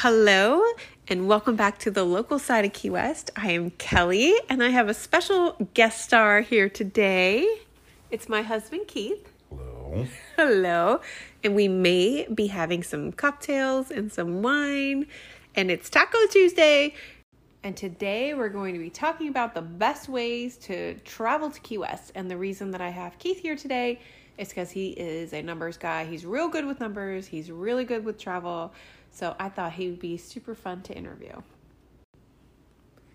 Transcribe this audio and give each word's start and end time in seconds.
Hello, 0.00 0.62
and 1.08 1.26
welcome 1.26 1.56
back 1.56 1.78
to 1.78 1.90
the 1.90 2.04
local 2.04 2.38
side 2.38 2.66
of 2.66 2.74
Key 2.74 2.90
West. 2.90 3.30
I 3.34 3.52
am 3.52 3.70
Kelly, 3.70 4.34
and 4.46 4.62
I 4.62 4.68
have 4.68 4.90
a 4.90 4.94
special 4.94 5.56
guest 5.72 6.02
star 6.04 6.42
here 6.42 6.68
today. 6.68 7.48
It's 8.10 8.28
my 8.28 8.42
husband, 8.42 8.88
Keith. 8.88 9.26
Hello. 9.48 10.06
Hello, 10.36 11.00
and 11.42 11.56
we 11.56 11.66
may 11.66 12.28
be 12.28 12.48
having 12.48 12.82
some 12.82 13.10
cocktails 13.10 13.90
and 13.90 14.12
some 14.12 14.42
wine, 14.42 15.06
and 15.54 15.70
it's 15.70 15.88
Taco 15.88 16.18
Tuesday. 16.30 16.92
And 17.62 17.74
today 17.74 18.34
we're 18.34 18.50
going 18.50 18.74
to 18.74 18.80
be 18.80 18.90
talking 18.90 19.28
about 19.28 19.54
the 19.54 19.62
best 19.62 20.10
ways 20.10 20.58
to 20.58 20.96
travel 21.06 21.50
to 21.50 21.60
Key 21.60 21.78
West. 21.78 22.12
And 22.14 22.30
the 22.30 22.36
reason 22.36 22.70
that 22.72 22.82
I 22.82 22.90
have 22.90 23.18
Keith 23.18 23.38
here 23.38 23.56
today 23.56 24.00
is 24.36 24.48
because 24.50 24.70
he 24.70 24.90
is 24.90 25.32
a 25.32 25.40
numbers 25.40 25.78
guy. 25.78 26.04
He's 26.04 26.26
real 26.26 26.48
good 26.48 26.66
with 26.66 26.80
numbers, 26.80 27.26
he's 27.26 27.50
really 27.50 27.84
good 27.84 28.04
with 28.04 28.18
travel. 28.18 28.74
So 29.16 29.34
I 29.38 29.48
thought 29.48 29.72
he 29.72 29.88
would 29.88 29.98
be 29.98 30.18
super 30.18 30.54
fun 30.54 30.82
to 30.82 30.94
interview. 30.94 31.32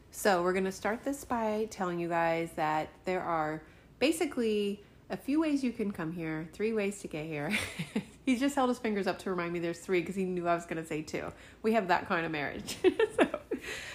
So 0.10 0.42
we're 0.42 0.52
going 0.52 0.66
to 0.66 0.72
start 0.72 1.04
this 1.04 1.24
by 1.24 1.68
telling 1.70 2.00
you 2.00 2.10
guys 2.10 2.50
that 2.56 2.90
there 3.06 3.22
are 3.22 3.62
basically 4.00 4.82
a 5.12 5.16
few 5.16 5.40
ways 5.40 5.64
you 5.64 5.72
can 5.72 5.92
come 5.92 6.12
here, 6.12 6.50
three 6.54 6.74
ways 6.74 7.02
to 7.02 7.08
get 7.08 7.28
here. 7.28 7.56
he 8.26 8.36
just 8.36 8.56
held 8.56 8.70
his 8.70 8.80
fingers 8.80 9.06
up 9.06 9.20
to 9.20 9.30
remind 9.30 9.54
me 9.54 9.60
there's 9.60 9.78
three 9.78 10.00
because 10.00 10.16
he 10.16 10.24
knew 10.24 10.48
I 10.48 10.56
was 10.56 10.66
going 10.66 10.82
to 10.82 10.88
say 10.88 11.04
two. 11.04 11.32
We 11.62 11.74
have 11.74 11.90
that 11.90 12.08
kind 12.08 12.26
of 12.26 12.32
marriage. 12.32 12.78
so, 13.20 13.40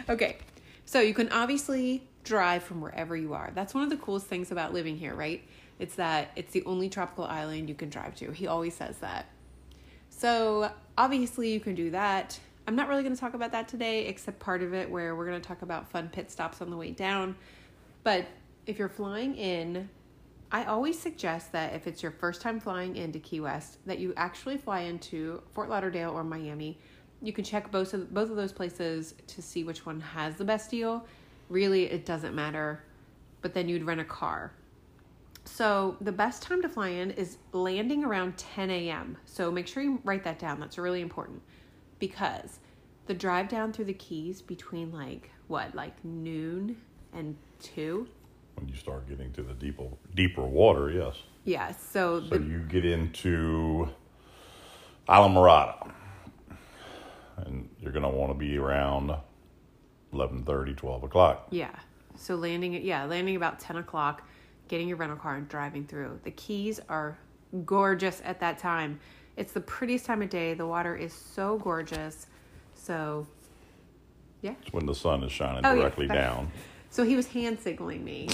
okay. 0.08 0.36
So 0.84 1.00
you 1.00 1.12
can 1.12 1.28
obviously 1.32 2.06
drive 2.22 2.62
from 2.62 2.80
wherever 2.82 3.16
you 3.16 3.34
are. 3.34 3.50
That's 3.52 3.74
one 3.74 3.82
of 3.82 3.90
the 3.90 3.96
coolest 3.96 4.28
things 4.28 4.52
about 4.52 4.72
living 4.72 4.96
here, 4.96 5.16
right? 5.16 5.42
It's 5.80 5.96
that 5.96 6.30
it's 6.36 6.52
the 6.52 6.62
only 6.66 6.88
tropical 6.88 7.24
island 7.24 7.68
you 7.68 7.74
can 7.74 7.88
drive 7.88 8.14
to. 8.18 8.30
He 8.30 8.46
always 8.46 8.76
says 8.76 8.98
that. 8.98 9.26
So 10.08 10.70
obviously 10.98 11.52
you 11.52 11.60
can 11.60 11.74
do 11.74 11.90
that. 11.90 12.38
I'm 12.66 12.74
not 12.74 12.88
really 12.88 13.02
going 13.02 13.14
to 13.14 13.20
talk 13.20 13.34
about 13.34 13.52
that 13.52 13.68
today, 13.68 14.06
except 14.06 14.38
part 14.40 14.62
of 14.62 14.74
it 14.74 14.90
where 14.90 15.14
we're 15.14 15.26
going 15.26 15.40
to 15.40 15.46
talk 15.46 15.62
about 15.62 15.90
fun 15.90 16.08
pit 16.08 16.30
stops 16.30 16.60
on 16.60 16.70
the 16.70 16.76
way 16.76 16.90
down. 16.90 17.36
But 18.02 18.26
if 18.66 18.78
you're 18.78 18.88
flying 18.88 19.36
in, 19.36 19.88
I 20.50 20.64
always 20.64 20.98
suggest 20.98 21.52
that 21.52 21.74
if 21.74 21.86
it's 21.86 22.02
your 22.02 22.12
first 22.12 22.40
time 22.40 22.60
flying 22.60 22.96
into 22.96 23.18
Key 23.18 23.40
West, 23.40 23.78
that 23.86 23.98
you 23.98 24.12
actually 24.16 24.56
fly 24.56 24.80
into 24.80 25.42
Fort 25.52 25.68
Lauderdale 25.68 26.10
or 26.10 26.24
Miami. 26.24 26.78
You 27.22 27.32
can 27.32 27.44
check 27.44 27.70
both 27.70 27.94
of 27.94 28.12
both 28.12 28.30
of 28.30 28.36
those 28.36 28.52
places 28.52 29.14
to 29.26 29.42
see 29.42 29.64
which 29.64 29.86
one 29.86 30.00
has 30.00 30.36
the 30.36 30.44
best 30.44 30.70
deal. 30.70 31.06
Really, 31.48 31.84
it 31.84 32.04
doesn't 32.04 32.34
matter. 32.34 32.82
But 33.42 33.54
then 33.54 33.68
you'd 33.68 33.84
rent 33.84 34.00
a 34.00 34.04
car. 34.04 34.52
So 35.46 35.96
the 36.00 36.12
best 36.12 36.42
time 36.42 36.60
to 36.62 36.68
fly 36.68 36.88
in 36.88 37.12
is 37.12 37.38
landing 37.52 38.04
around 38.04 38.36
10 38.36 38.68
a.m. 38.70 39.16
So 39.24 39.50
make 39.50 39.66
sure 39.66 39.82
you 39.82 40.00
write 40.04 40.24
that 40.24 40.38
down. 40.38 40.60
That's 40.60 40.76
really 40.76 41.00
important 41.00 41.40
because 41.98 42.58
the 43.06 43.14
drive 43.14 43.48
down 43.48 43.72
through 43.72 43.84
the 43.86 43.94
Keys 43.94 44.42
between 44.42 44.92
like 44.92 45.30
what, 45.46 45.74
like 45.74 46.04
noon 46.04 46.76
and 47.12 47.36
two. 47.60 48.08
When 48.56 48.68
you 48.68 48.74
start 48.74 49.08
getting 49.08 49.32
to 49.34 49.42
the 49.42 49.54
deeper 49.54 49.84
deeper 50.14 50.42
water, 50.44 50.90
yes. 50.90 51.14
Yeah. 51.44 51.72
So, 51.72 52.20
So 52.20 52.38
the, 52.38 52.44
you 52.44 52.58
get 52.60 52.84
into 52.84 53.88
Alamorada, 55.08 55.90
and 57.36 57.68
you're 57.80 57.92
going 57.92 58.02
to 58.02 58.08
want 58.08 58.32
to 58.32 58.38
be 58.38 58.56
around 58.58 59.14
11:30, 60.12 60.76
12 60.76 61.04
o'clock. 61.04 61.46
yeah. 61.50 61.70
So 62.18 62.34
landing 62.34 62.74
at 62.74 62.82
yeah 62.82 63.04
landing 63.04 63.36
about 63.36 63.60
10 63.60 63.76
o'clock, 63.76 64.26
getting 64.68 64.88
your 64.88 64.96
rental 64.96 65.18
car 65.18 65.36
and 65.36 65.48
driving 65.48 65.86
through. 65.86 66.20
The 66.24 66.30
Keys 66.32 66.80
are 66.88 67.16
gorgeous 67.64 68.20
at 68.24 68.40
that 68.40 68.58
time. 68.58 69.00
It's 69.36 69.52
the 69.52 69.60
prettiest 69.60 70.06
time 70.06 70.22
of 70.22 70.30
day. 70.30 70.54
The 70.54 70.66
water 70.66 70.96
is 70.96 71.12
so 71.12 71.58
gorgeous. 71.58 72.26
So 72.74 73.26
yeah. 74.42 74.54
It's 74.62 74.72
when 74.72 74.86
the 74.86 74.94
sun 74.94 75.22
is 75.22 75.32
shining 75.32 75.64
Oh, 75.64 75.74
yeah. 75.74 75.80
directly 75.80 76.06
down. 76.08 76.50
So 76.90 77.04
he 77.04 77.16
was 77.16 77.26
hand 77.26 77.60
signaling 77.60 78.04
me. 78.04 78.28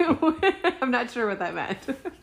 I'm 0.00 0.90
not 0.90 1.10
sure 1.10 1.28
what 1.28 1.38
that 1.38 1.54
meant. 1.54 1.78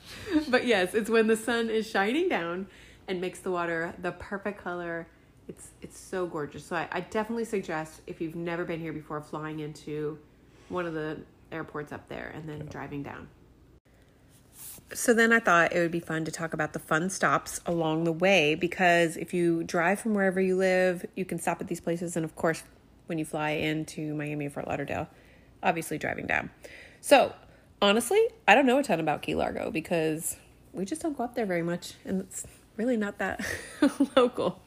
but 0.50 0.66
yes, 0.66 0.94
it's 0.94 1.10
when 1.10 1.28
the 1.28 1.36
sun 1.36 1.70
is 1.70 1.90
shining 1.90 2.28
down 2.30 2.68
and 3.08 3.22
makes 3.22 3.40
the 3.40 3.52
water 3.52 3.94
the 4.02 4.12
perfect 4.14 4.62
color. 4.62 5.08
It's 5.48 5.70
it's 5.82 5.98
so 5.98 6.28
gorgeous. 6.28 6.66
So 6.66 6.76
I, 6.76 6.88
I 6.92 7.00
definitely 7.02 7.46
suggest 7.46 8.02
if 8.06 8.22
you've 8.22 8.36
never 8.36 8.66
been 8.66 8.80
here 8.80 8.94
before, 8.94 9.22
flying 9.22 9.60
into 9.60 10.18
one 10.70 10.86
of 10.86 10.94
the 10.94 11.18
airports 11.52 11.92
up 11.92 12.08
there 12.10 12.32
and 12.34 12.48
then 12.48 12.68
driving 12.68 13.04
down. 13.04 13.28
So 14.94 15.14
then 15.14 15.32
I 15.32 15.40
thought 15.40 15.74
it 15.74 15.80
would 15.80 15.92
be 15.92 16.00
fun 16.00 16.26
to 16.26 16.32
talk 16.32 16.54
about 16.54 16.74
the 16.74 16.80
fun 16.80 17.10
stops 17.10 17.60
along 17.66 18.06
the 18.06 18.12
way 18.12 18.56
because 18.56 19.18
if 19.18 19.34
you 19.34 19.64
drive 19.64 20.00
from 20.00 20.16
wherever 20.16 20.42
you 20.42 20.56
live, 20.56 21.06
you 21.16 21.26
can 21.26 21.38
stop 21.38 21.62
at 21.62 21.68
these 21.68 21.80
places. 21.80 22.16
And 22.16 22.26
of 22.26 22.36
course, 22.36 22.64
when 23.06 23.18
you 23.20 23.26
fly 23.26 23.52
into 23.52 24.16
Miami 24.16 24.48
or 24.48 24.50
Fort 24.50 24.68
Lauderdale, 24.68 25.08
obviously 25.62 25.98
driving 25.98 26.26
down. 26.26 26.50
So 27.02 27.34
honestly, 27.82 28.20
I 28.48 28.56
don't 28.56 28.66
know 28.66 28.80
a 28.80 28.84
ton 28.84 29.00
about 29.00 29.22
Key 29.22 29.36
Largo 29.36 29.70
because 29.70 30.38
we 30.74 30.86
just 30.86 31.02
don't 31.02 31.16
go 31.18 31.24
up 31.24 31.36
there 31.36 31.46
very 31.46 31.64
much 31.64 31.94
and 32.06 32.22
it's 32.22 32.46
really 32.78 32.98
not 32.98 33.20
that 33.20 33.46
local. 34.16 34.60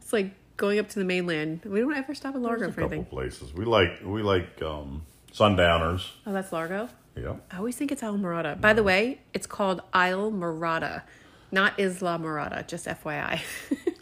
It's 0.00 0.12
like 0.12 0.32
going 0.56 0.78
up 0.78 0.88
to 0.90 0.98
the 0.98 1.04
mainland. 1.04 1.62
We 1.64 1.80
don't 1.80 1.94
ever 1.94 2.14
stop 2.14 2.34
in 2.34 2.42
Largo 2.42 2.60
There's 2.60 2.70
a 2.70 2.74
for 2.74 2.80
couple 2.82 2.94
anything. 2.96 3.10
places 3.10 3.52
we 3.52 3.64
like. 3.64 4.00
We 4.02 4.22
like 4.22 4.62
um, 4.62 5.02
sundowners. 5.32 6.12
Oh, 6.26 6.32
that's 6.32 6.52
Largo? 6.52 6.88
Yeah. 7.16 7.36
I 7.50 7.58
always 7.58 7.76
think 7.76 7.92
it's 7.92 8.02
Isla 8.02 8.18
Morada. 8.18 8.60
By 8.60 8.72
the 8.72 8.82
way, 8.82 9.20
it's 9.34 9.46
called 9.46 9.82
Isle 9.92 10.30
Morada, 10.32 11.02
not 11.50 11.78
Isla 11.78 12.18
Morada, 12.18 12.66
just 12.66 12.86
FYI. 12.86 13.40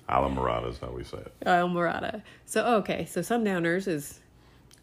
Alamorada 0.09 0.69
is 0.71 0.79
how 0.79 0.91
we 0.91 1.05
say 1.05 1.19
it. 1.19 1.33
Isle 1.47 1.69
Morada. 1.69 2.23
So, 2.47 2.65
okay, 2.77 3.07
so 3.07 3.23
Sundowners 3.23 3.87
is 3.87 4.21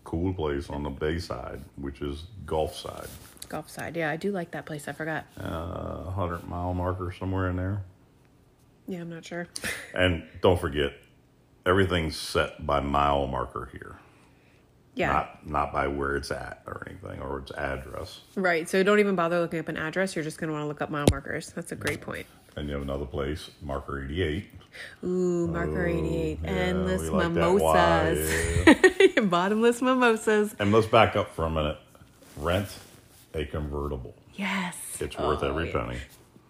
Cool 0.03 0.33
place 0.35 0.69
on 0.69 0.83
the 0.83 0.89
bay 0.91 1.17
side, 1.17 1.61
which 1.77 1.99
is 2.01 2.25
Gulf 2.45 2.75
side. 2.75 3.07
Gulf 3.49 3.69
side. 3.69 3.95
Yeah, 3.97 4.11
I 4.11 4.17
do 4.17 4.31
like 4.31 4.51
that 4.51 4.65
place. 4.67 4.87
I 4.87 4.91
forgot. 4.91 5.25
Uh, 5.39 6.03
100 6.03 6.47
mile 6.47 6.75
marker 6.75 7.11
somewhere 7.11 7.49
in 7.49 7.55
there. 7.55 7.81
Yeah, 8.87 9.01
I'm 9.01 9.09
not 9.09 9.25
sure. 9.25 9.47
And 9.95 10.23
don't 10.41 10.59
forget, 10.59 10.93
everything's 11.65 12.15
set 12.17 12.65
by 12.65 12.81
mile 12.81 13.25
marker 13.25 13.69
here. 13.71 13.95
Yeah, 14.95 15.11
Not 15.11 15.45
not 15.47 15.73
by 15.73 15.87
where 15.87 16.15
it's 16.15 16.31
at 16.31 16.61
or 16.65 16.87
anything 16.89 17.19
or 17.21 17.39
its 17.39 17.51
address. 17.51 18.21
right. 18.35 18.67
So 18.69 18.81
don't 18.81 18.99
even 18.99 19.15
bother 19.15 19.39
looking 19.41 19.59
up 19.59 19.67
an 19.67 19.75
address. 19.77 20.15
You're 20.15 20.23
just 20.23 20.37
going 20.37 20.47
to 20.47 20.53
want 20.53 20.63
to 20.63 20.67
look 20.67 20.81
up 20.81 20.89
mile 20.89 21.05
markers. 21.11 21.51
That's 21.51 21.71
a 21.73 21.75
great 21.75 21.99
point. 22.01 22.25
And 22.55 22.67
you 22.69 22.73
have 22.75 22.81
another 22.83 23.05
place, 23.05 23.49
marker 23.61 24.05
88. 24.05 24.45
Ooh, 25.03 25.47
Marker 25.47 25.85
88. 25.87 26.39
yeah, 26.43 26.49
Endless 26.49 27.09
like 27.09 27.31
mimosas. 27.31 28.65
Bottomless 29.29 29.81
mimosas. 29.81 30.55
And 30.59 30.71
let's 30.71 30.87
back 30.87 31.15
up 31.15 31.33
for 31.35 31.45
a 31.45 31.49
minute. 31.49 31.77
Rent 32.37 32.67
a 33.33 33.45
convertible. 33.45 34.13
Yes. 34.35 34.77
It's 34.99 35.17
worth 35.17 35.43
Oh, 35.43 35.49
every 35.49 35.67
yeah. 35.67 35.73
penny. 35.85 35.97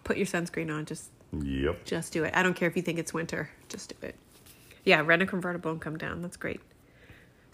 Put 0.03 0.17
your 0.17 0.25
sunscreen 0.27 0.71
on. 0.75 0.85
Just 0.85 1.09
Yep. 1.33 1.85
Just 1.85 2.13
do 2.13 2.23
it. 2.23 2.33
I 2.35 2.43
don't 2.43 2.53
care 2.55 2.67
if 2.69 2.75
you 2.75 2.81
think 2.83 2.99
it's 2.99 3.13
winter. 3.13 3.49
Just 3.69 3.89
do 3.99 4.07
it. 4.07 4.15
Yeah, 4.83 5.01
rent 5.01 5.21
a 5.23 5.25
convertible 5.25 5.71
and 5.71 5.81
come 5.81 5.97
down. 5.97 6.21
That's 6.21 6.37
great. 6.37 6.61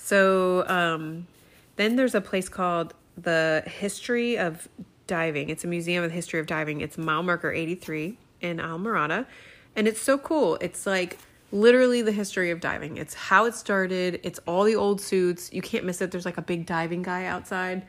So 0.04 0.68
um, 0.68 1.28
then 1.76 1.96
there's 1.96 2.16
a 2.16 2.22
place 2.22 2.50
called 2.50 2.94
the 3.18 3.64
History 3.68 4.38
of 4.38 4.68
Diving. 5.06 5.50
It's 5.50 5.64
a 5.64 5.68
museum 5.68 6.04
of 6.04 6.10
the 6.10 6.16
history 6.16 6.40
of 6.40 6.48
diving. 6.48 6.82
It's 6.82 6.98
mile 6.98 7.22
marker 7.22 7.52
83 7.52 8.18
in 8.42 8.58
Almirada. 8.58 9.28
And 9.76 9.88
it's 9.88 10.02
so 10.02 10.18
cool. 10.18 10.58
It's 10.60 10.88
like 10.88 11.20
literally 11.52 12.02
the 12.02 12.12
history 12.12 12.50
of 12.50 12.60
diving. 12.60 12.98
It's 12.98 13.14
how 13.14 13.46
it 13.46 13.54
started. 13.54 14.20
It's 14.24 14.40
all 14.48 14.64
the 14.64 14.76
old 14.76 15.00
suits. 15.00 15.54
You 15.54 15.62
can't 15.62 15.86
miss 15.86 16.02
it. 16.02 16.12
There's 16.12 16.26
like 16.26 16.38
a 16.38 16.42
big 16.42 16.66
diving 16.66 17.04
guy 17.04 17.26
outside. 17.26 17.86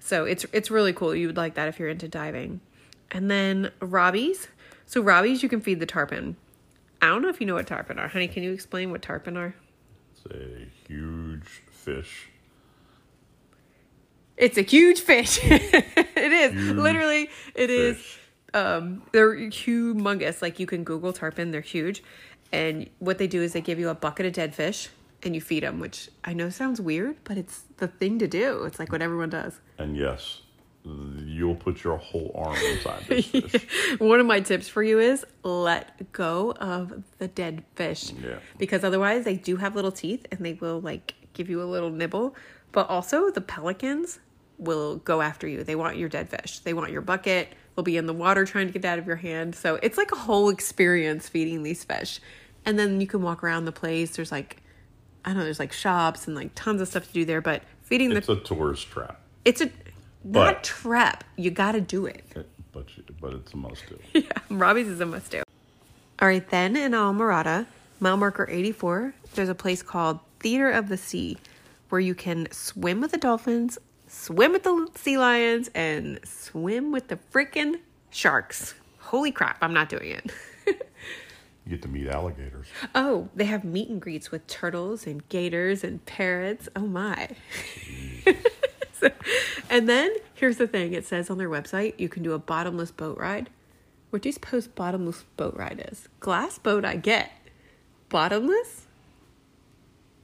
So 0.00 0.26
it's 0.26 0.44
it's 0.52 0.70
really 0.70 0.92
cool. 0.92 1.14
You 1.14 1.28
would 1.28 1.36
like 1.36 1.54
that 1.54 1.66
if 1.68 1.78
you're 1.78 1.88
into 1.88 2.08
diving. 2.08 2.60
And 3.10 3.30
then 3.30 3.72
Robbie's. 3.80 4.48
So 4.84 5.00
Robbie's 5.00 5.42
you 5.42 5.48
can 5.48 5.62
feed 5.62 5.80
the 5.80 5.86
tarpon. 5.86 6.36
I 7.00 7.06
don't 7.06 7.22
know 7.22 7.30
if 7.30 7.40
you 7.40 7.46
know 7.46 7.54
what 7.54 7.66
tarpon 7.66 7.98
are. 7.98 8.08
Honey, 8.08 8.28
can 8.28 8.42
you 8.42 8.52
explain 8.52 8.90
what 8.90 9.00
tarpon 9.00 9.36
are? 9.36 9.54
A 10.30 10.68
huge 10.88 11.62
fish. 11.70 12.28
It's 14.36 14.58
a 14.58 14.62
huge 14.62 15.00
fish. 15.00 15.38
it 15.44 16.32
is. 16.32 16.52
Huge 16.52 16.76
Literally, 16.76 17.30
it 17.54 17.70
is. 17.70 17.96
fish. 17.96 18.20
Um, 18.52 19.02
they're 19.12 19.34
humongous. 19.34 20.40
Like 20.40 20.58
you 20.58 20.66
can 20.66 20.84
Google 20.84 21.12
tarpon, 21.12 21.50
they're 21.50 21.60
huge. 21.60 22.02
And 22.52 22.88
what 23.00 23.18
they 23.18 23.26
do 23.26 23.42
is 23.42 23.52
they 23.52 23.60
give 23.60 23.78
you 23.78 23.88
a 23.88 23.94
bucket 23.94 24.26
of 24.26 24.32
dead 24.32 24.54
fish 24.54 24.88
and 25.24 25.34
you 25.34 25.40
feed 25.40 25.62
them, 25.62 25.80
which 25.80 26.08
I 26.22 26.34
know 26.34 26.50
sounds 26.50 26.80
weird, 26.80 27.16
but 27.24 27.36
it's 27.36 27.62
the 27.78 27.88
thing 27.88 28.18
to 28.20 28.28
do. 28.28 28.64
It's 28.64 28.78
like 28.78 28.92
what 28.92 29.02
everyone 29.02 29.30
does. 29.30 29.60
And 29.78 29.96
yes, 29.96 30.42
you'll 30.84 31.54
put 31.54 31.82
your 31.82 31.96
whole 31.96 32.30
arm 32.34 32.56
inside 32.56 33.04
this 33.08 33.26
fish. 33.26 33.66
One 33.98 34.20
of 34.20 34.26
my 34.26 34.40
tips 34.40 34.68
for 34.68 34.82
you 34.82 34.98
is 35.00 35.24
let 35.42 36.12
go 36.12 36.52
of 36.52 37.02
the 37.18 37.28
dead 37.28 37.64
fish. 37.74 38.12
Yeah. 38.12 38.38
Because 38.58 38.84
otherwise 38.84 39.24
they 39.24 39.36
do 39.36 39.56
have 39.56 39.74
little 39.76 39.92
teeth 39.92 40.26
and 40.30 40.40
they 40.44 40.54
will 40.54 40.80
like 40.80 41.14
give 41.32 41.48
you 41.48 41.62
a 41.62 41.64
little 41.64 41.90
nibble. 41.90 42.36
But 42.72 42.88
also 42.90 43.30
the 43.30 43.40
pelicans 43.40 44.18
will 44.58 44.96
go 44.96 45.20
after 45.22 45.48
you. 45.48 45.64
They 45.64 45.74
want 45.76 45.96
your 45.96 46.08
dead 46.08 46.28
fish. 46.28 46.58
They 46.60 46.74
want 46.74 46.92
your 46.92 47.00
bucket. 47.02 47.48
They'll 47.74 47.82
be 47.84 47.96
in 47.96 48.06
the 48.06 48.12
water 48.12 48.44
trying 48.44 48.66
to 48.66 48.72
get 48.72 48.84
out 48.84 48.98
of 48.98 49.06
your 49.06 49.16
hand. 49.16 49.54
So 49.54 49.76
it's 49.82 49.96
like 49.98 50.12
a 50.12 50.16
whole 50.16 50.48
experience 50.50 51.28
feeding 51.28 51.62
these 51.62 51.82
fish. 51.82 52.20
and 52.66 52.78
then 52.78 53.00
you 53.00 53.06
can 53.06 53.22
walk 53.22 53.42
around 53.42 53.64
the 53.64 53.72
place. 53.72 54.16
There's 54.16 54.30
like, 54.32 54.62
I 55.24 55.30
don't 55.30 55.38
know, 55.38 55.44
there's 55.44 55.58
like 55.58 55.72
shops 55.72 56.26
and 56.26 56.36
like 56.36 56.50
tons 56.54 56.80
of 56.80 56.88
stuff 56.88 57.06
to 57.08 57.12
do 57.12 57.24
there. 57.24 57.40
But 57.40 57.62
feeding 57.82 58.12
It's 58.12 58.26
the 58.26 58.34
a 58.34 58.40
tourist 58.40 58.88
trap, 58.90 59.20
it's 59.44 59.60
a 59.60 59.70
not 60.24 60.54
But- 60.56 60.64
trap. 60.64 61.24
You 61.36 61.50
got 61.50 61.72
to 61.72 61.80
do 61.80 62.06
it. 62.06 62.24
It- 62.34 62.48
but 62.72 62.86
but 63.20 63.32
it's 63.34 63.52
a 63.52 63.56
must 63.56 63.84
do. 63.88 63.98
yeah, 64.20 64.32
Robbie's 64.50 64.88
is 64.88 65.00
a 65.00 65.06
must 65.06 65.30
do. 65.30 65.42
All 66.20 66.26
right, 66.26 66.48
then 66.50 66.74
in 66.76 66.90
Almirada, 66.92 67.66
mile 68.00 68.16
marker 68.16 68.48
84, 68.50 69.14
there's 69.34 69.48
a 69.48 69.54
place 69.54 69.80
called 69.82 70.18
Theater 70.40 70.70
of 70.72 70.88
the 70.88 70.96
Sea 70.96 71.38
where 71.90 72.00
you 72.00 72.16
can 72.16 72.48
swim 72.50 73.00
with 73.00 73.12
the 73.12 73.16
dolphins, 73.18 73.78
swim 74.08 74.50
with 74.52 74.64
the 74.64 74.88
sea 74.96 75.16
lions, 75.18 75.70
and 75.74 76.18
swim 76.24 76.90
with 76.90 77.06
the 77.08 77.18
freaking 77.32 77.76
sharks. 78.10 78.74
Holy 78.98 79.30
crap, 79.30 79.58
I'm 79.62 79.72
not 79.72 79.88
doing 79.88 80.10
it. 80.10 80.32
You 80.66 81.70
get 81.70 81.82
to 81.82 81.88
meet 81.88 82.08
alligators. 82.08 82.66
Oh, 82.94 83.28
they 83.34 83.44
have 83.44 83.64
meet 83.64 83.88
and 83.88 83.98
greets 84.00 84.30
with 84.30 84.46
turtles 84.48 85.06
and 85.06 85.26
gators 85.30 85.82
and 85.84 86.04
parrots. 86.04 86.68
Oh 86.76 86.80
my. 86.86 87.28
And 89.70 89.88
then 89.88 90.14
here's 90.34 90.58
the 90.58 90.66
thing 90.66 90.92
it 90.92 91.06
says 91.06 91.30
on 91.30 91.38
their 91.38 91.48
website 91.48 91.98
you 91.98 92.08
can 92.08 92.22
do 92.22 92.32
a 92.32 92.38
bottomless 92.38 92.90
boat 92.90 93.18
ride. 93.18 93.50
What 94.10 94.22
do 94.22 94.28
you 94.28 94.32
suppose 94.32 94.68
bottomless 94.68 95.24
boat 95.36 95.56
ride 95.56 95.84
is? 95.90 96.08
Glass 96.20 96.58
boat, 96.58 96.84
I 96.84 96.96
get. 96.96 97.32
Bottomless? 98.08 98.86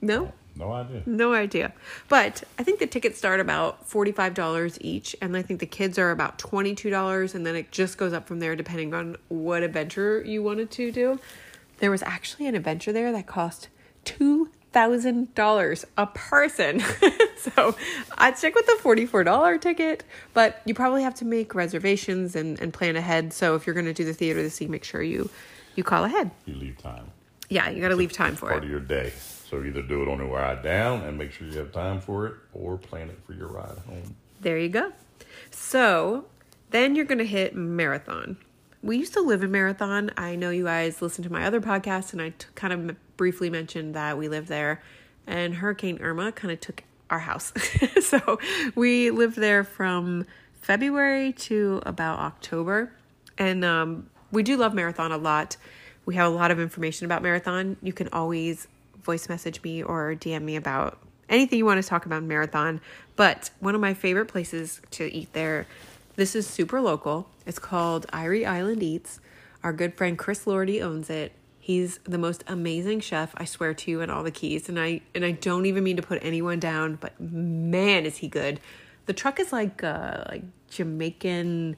No? 0.00 0.32
No 0.55 0.73
idea. 0.73 1.03
No 1.06 1.32
idea. 1.32 1.73
But 2.09 2.44
I 2.59 2.62
think 2.62 2.79
the 2.79 2.87
tickets 2.87 3.19
start 3.19 3.41
about 3.41 3.88
$45 3.88 4.79
each, 4.81 5.17
and 5.21 5.37
I 5.37 5.43
think 5.43 5.59
the 5.59 5.67
kids 5.67 5.99
are 5.99 6.11
about 6.11 6.38
$22, 6.38 7.35
and 7.35 7.47
then 7.47 7.56
it 7.56 7.73
just 7.73 7.99
goes 7.99 8.12
up 8.12 8.29
from 8.29 8.41
there 8.41 8.55
depending 8.55 8.94
on 8.94 9.17
what 9.29 9.62
adventure 9.62 10.23
you 10.25 10.43
wanted 10.43 10.71
to 10.73 10.93
do. 10.93 11.19
There 11.79 11.91
was 11.91 12.03
actually 12.03 12.47
an 12.47 12.55
adventure 12.55 12.93
there 12.93 13.11
that 13.11 13.27
cost 13.27 13.69
$2,000 14.75 15.84
a 15.96 16.06
person. 16.06 16.81
so 17.37 17.76
I'd 18.19 18.38
stick 18.38 18.55
with 18.55 18.67
the 18.67 18.78
$44 18.82 19.61
ticket, 19.61 20.05
but 20.34 20.61
you 20.64 20.75
probably 20.75 21.02
have 21.02 21.14
to 21.17 21.25
make 21.25 21.55
reservations 21.55 22.37
and, 22.37 22.61
and 22.61 22.72
plan 22.72 22.96
ahead. 22.96 23.32
So 23.32 23.55
if 23.55 23.67
you're 23.67 23.75
going 23.75 23.87
to 23.87 23.93
do 23.93 24.05
the 24.05 24.14
theater 24.14 24.43
to 24.43 24.50
see, 24.50 24.67
make 24.67 24.84
sure 24.84 25.02
you, 25.02 25.31
you 25.75 25.84
call 25.84 26.05
ahead. 26.05 26.31
You 26.46 26.55
leave 26.55 26.78
time. 26.78 27.11
Yeah, 27.49 27.69
you 27.69 27.81
got 27.81 27.88
to 27.88 27.96
leave 27.96 28.12
time 28.12 28.37
for 28.37 28.49
Part 28.49 28.62
it. 28.62 28.67
of 28.67 28.70
your 28.70 28.81
day. 28.81 29.12
So 29.50 29.64
either 29.64 29.82
do 29.82 30.02
it 30.02 30.08
on 30.08 30.19
the 30.19 30.25
ride 30.25 30.62
down 30.62 31.02
and 31.02 31.19
make 31.19 31.32
sure 31.32 31.49
you 31.49 31.58
have 31.58 31.72
time 31.72 32.00
for 32.00 32.26
it, 32.26 32.34
or 32.52 32.78
plan 32.78 33.11
it 33.11 33.19
for 33.26 33.32
your 33.32 33.49
ride 33.49 33.78
home. 33.88 34.14
There 34.40 34.56
you 34.56 34.69
go. 34.69 34.93
So 35.50 36.26
then 36.70 36.94
you're 36.94 37.05
going 37.05 37.19
to 37.19 37.26
hit 37.26 37.56
Marathon. 37.56 38.37
We 38.82 38.97
used 38.97 39.12
to 39.12 39.21
live 39.21 39.43
in 39.43 39.50
Marathon. 39.50 40.11
I 40.17 40.37
know 40.37 40.50
you 40.50 40.65
guys 40.65 41.03
listened 41.03 41.25
to 41.25 41.32
my 41.32 41.44
other 41.44 41.61
podcast, 41.61 42.12
and 42.12 42.23
I 42.23 42.31
t- 42.31 42.47
kind 42.55 42.73
of 42.73 42.81
m- 42.91 42.97
briefly 43.17 43.50
mentioned 43.50 43.94
that 43.94 44.17
we 44.17 44.29
lived 44.29 44.49
there, 44.49 44.82
and 45.27 45.55
Hurricane 45.56 45.99
Irma 46.00 46.32
kind 46.32 46.50
of 46.50 46.61
took 46.61 46.85
our 47.11 47.19
house. 47.19 47.53
so 48.00 48.38
we 48.75 49.11
lived 49.11 49.37
there 49.37 49.65
from 49.65 50.25
February 50.62 51.32
to 51.32 51.82
about 51.85 52.21
October. 52.21 52.93
And 53.37 53.65
um, 53.65 54.09
we 54.31 54.43
do 54.43 54.56
love 54.56 54.75
Marathon 54.75 55.12
a 55.12 55.19
lot. 55.19 55.56
We 56.06 56.15
have 56.15 56.32
a 56.32 56.35
lot 56.35 56.50
of 56.50 56.61
information 56.61 57.05
about 57.05 57.23
Marathon. 57.23 57.77
You 57.82 57.93
can 57.93 58.09
always 58.12 58.69
voice 59.03 59.29
message 59.29 59.62
me 59.62 59.82
or 59.82 60.15
DM 60.15 60.43
me 60.43 60.56
about 60.56 60.99
anything 61.29 61.59
you 61.59 61.65
want 61.65 61.82
to 61.82 61.88
talk 61.88 62.06
about 62.06 62.23
Marathon. 62.23 62.81
But 63.17 63.50
one 63.61 63.75
of 63.75 63.81
my 63.81 63.94
favorite 63.94 64.27
places 64.27 64.81
to 64.93 65.12
eat 65.12 65.32
there, 65.32 65.67
this 66.20 66.34
is 66.37 66.46
super 66.46 66.82
local. 66.82 67.26
It's 67.46 67.58
called 67.58 68.06
Irie 68.08 68.46
Island 68.46 68.82
Eats. 68.82 69.20
Our 69.64 69.72
good 69.72 69.94
friend 69.94 70.19
Chris 70.19 70.46
Lordy 70.46 70.82
owns 70.82 71.08
it. 71.08 71.32
He's 71.58 71.99
the 72.05 72.19
most 72.19 72.44
amazing 72.46 73.00
chef, 73.00 73.32
I 73.38 73.46
swear 73.46 73.72
to 73.72 73.90
you, 73.90 74.02
and 74.02 74.11
all 74.11 74.22
the 74.22 74.31
keys. 74.31 74.69
And 74.69 74.78
I 74.78 75.00
and 75.14 75.25
I 75.25 75.31
don't 75.31 75.64
even 75.64 75.82
mean 75.82 75.96
to 75.96 76.02
put 76.02 76.19
anyone 76.22 76.61
down, 76.61 76.96
but 76.96 77.19
man, 77.19 78.05
is 78.05 78.19
he 78.19 78.28
good. 78.28 78.61
The 79.06 79.14
truck 79.14 79.40
is 79.40 79.50
like 79.50 79.82
uh 79.82 80.25
like 80.28 80.43
Jamaican 80.69 81.76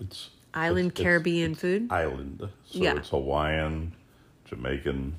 It's 0.00 0.30
island 0.52 0.88
it's- 0.88 1.00
it's- 1.00 1.04
Caribbean 1.04 1.52
it's 1.52 1.60
food. 1.60 1.86
Island. 1.92 2.40
So 2.66 2.78
Yeah. 2.80 2.96
it's 2.96 3.10
Hawaiian, 3.10 3.92
Jamaican, 4.46 5.14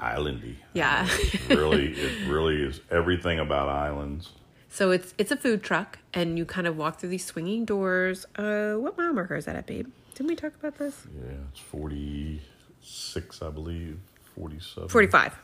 islandy. 0.00 0.56
Yeah. 0.72 1.06
It 1.10 1.48
really, 1.50 1.92
it 1.92 2.28
really 2.30 2.62
is 2.62 2.80
everything 2.90 3.38
about 3.38 3.68
islands. 3.68 4.30
So 4.72 4.92
it's 4.92 5.14
it's 5.18 5.32
a 5.32 5.36
food 5.36 5.62
truck, 5.62 5.98
and 6.14 6.38
you 6.38 6.44
kind 6.46 6.66
of 6.66 6.76
walk 6.76 7.00
through 7.00 7.10
these 7.10 7.24
swinging 7.24 7.64
doors. 7.64 8.24
Uh, 8.36 8.74
what 8.74 8.96
mile 8.96 9.12
marker 9.12 9.34
is 9.34 9.44
that 9.46 9.56
at, 9.56 9.66
babe? 9.66 9.90
Didn't 10.14 10.28
we 10.28 10.36
talk 10.36 10.54
about 10.54 10.78
this? 10.78 11.06
Yeah, 11.14 11.32
it's 11.50 11.60
forty 11.60 12.40
six, 12.80 13.42
I 13.42 13.50
believe. 13.50 13.98
Forty 14.34 14.60
seven. 14.60 14.88
Forty-five. 14.88 15.36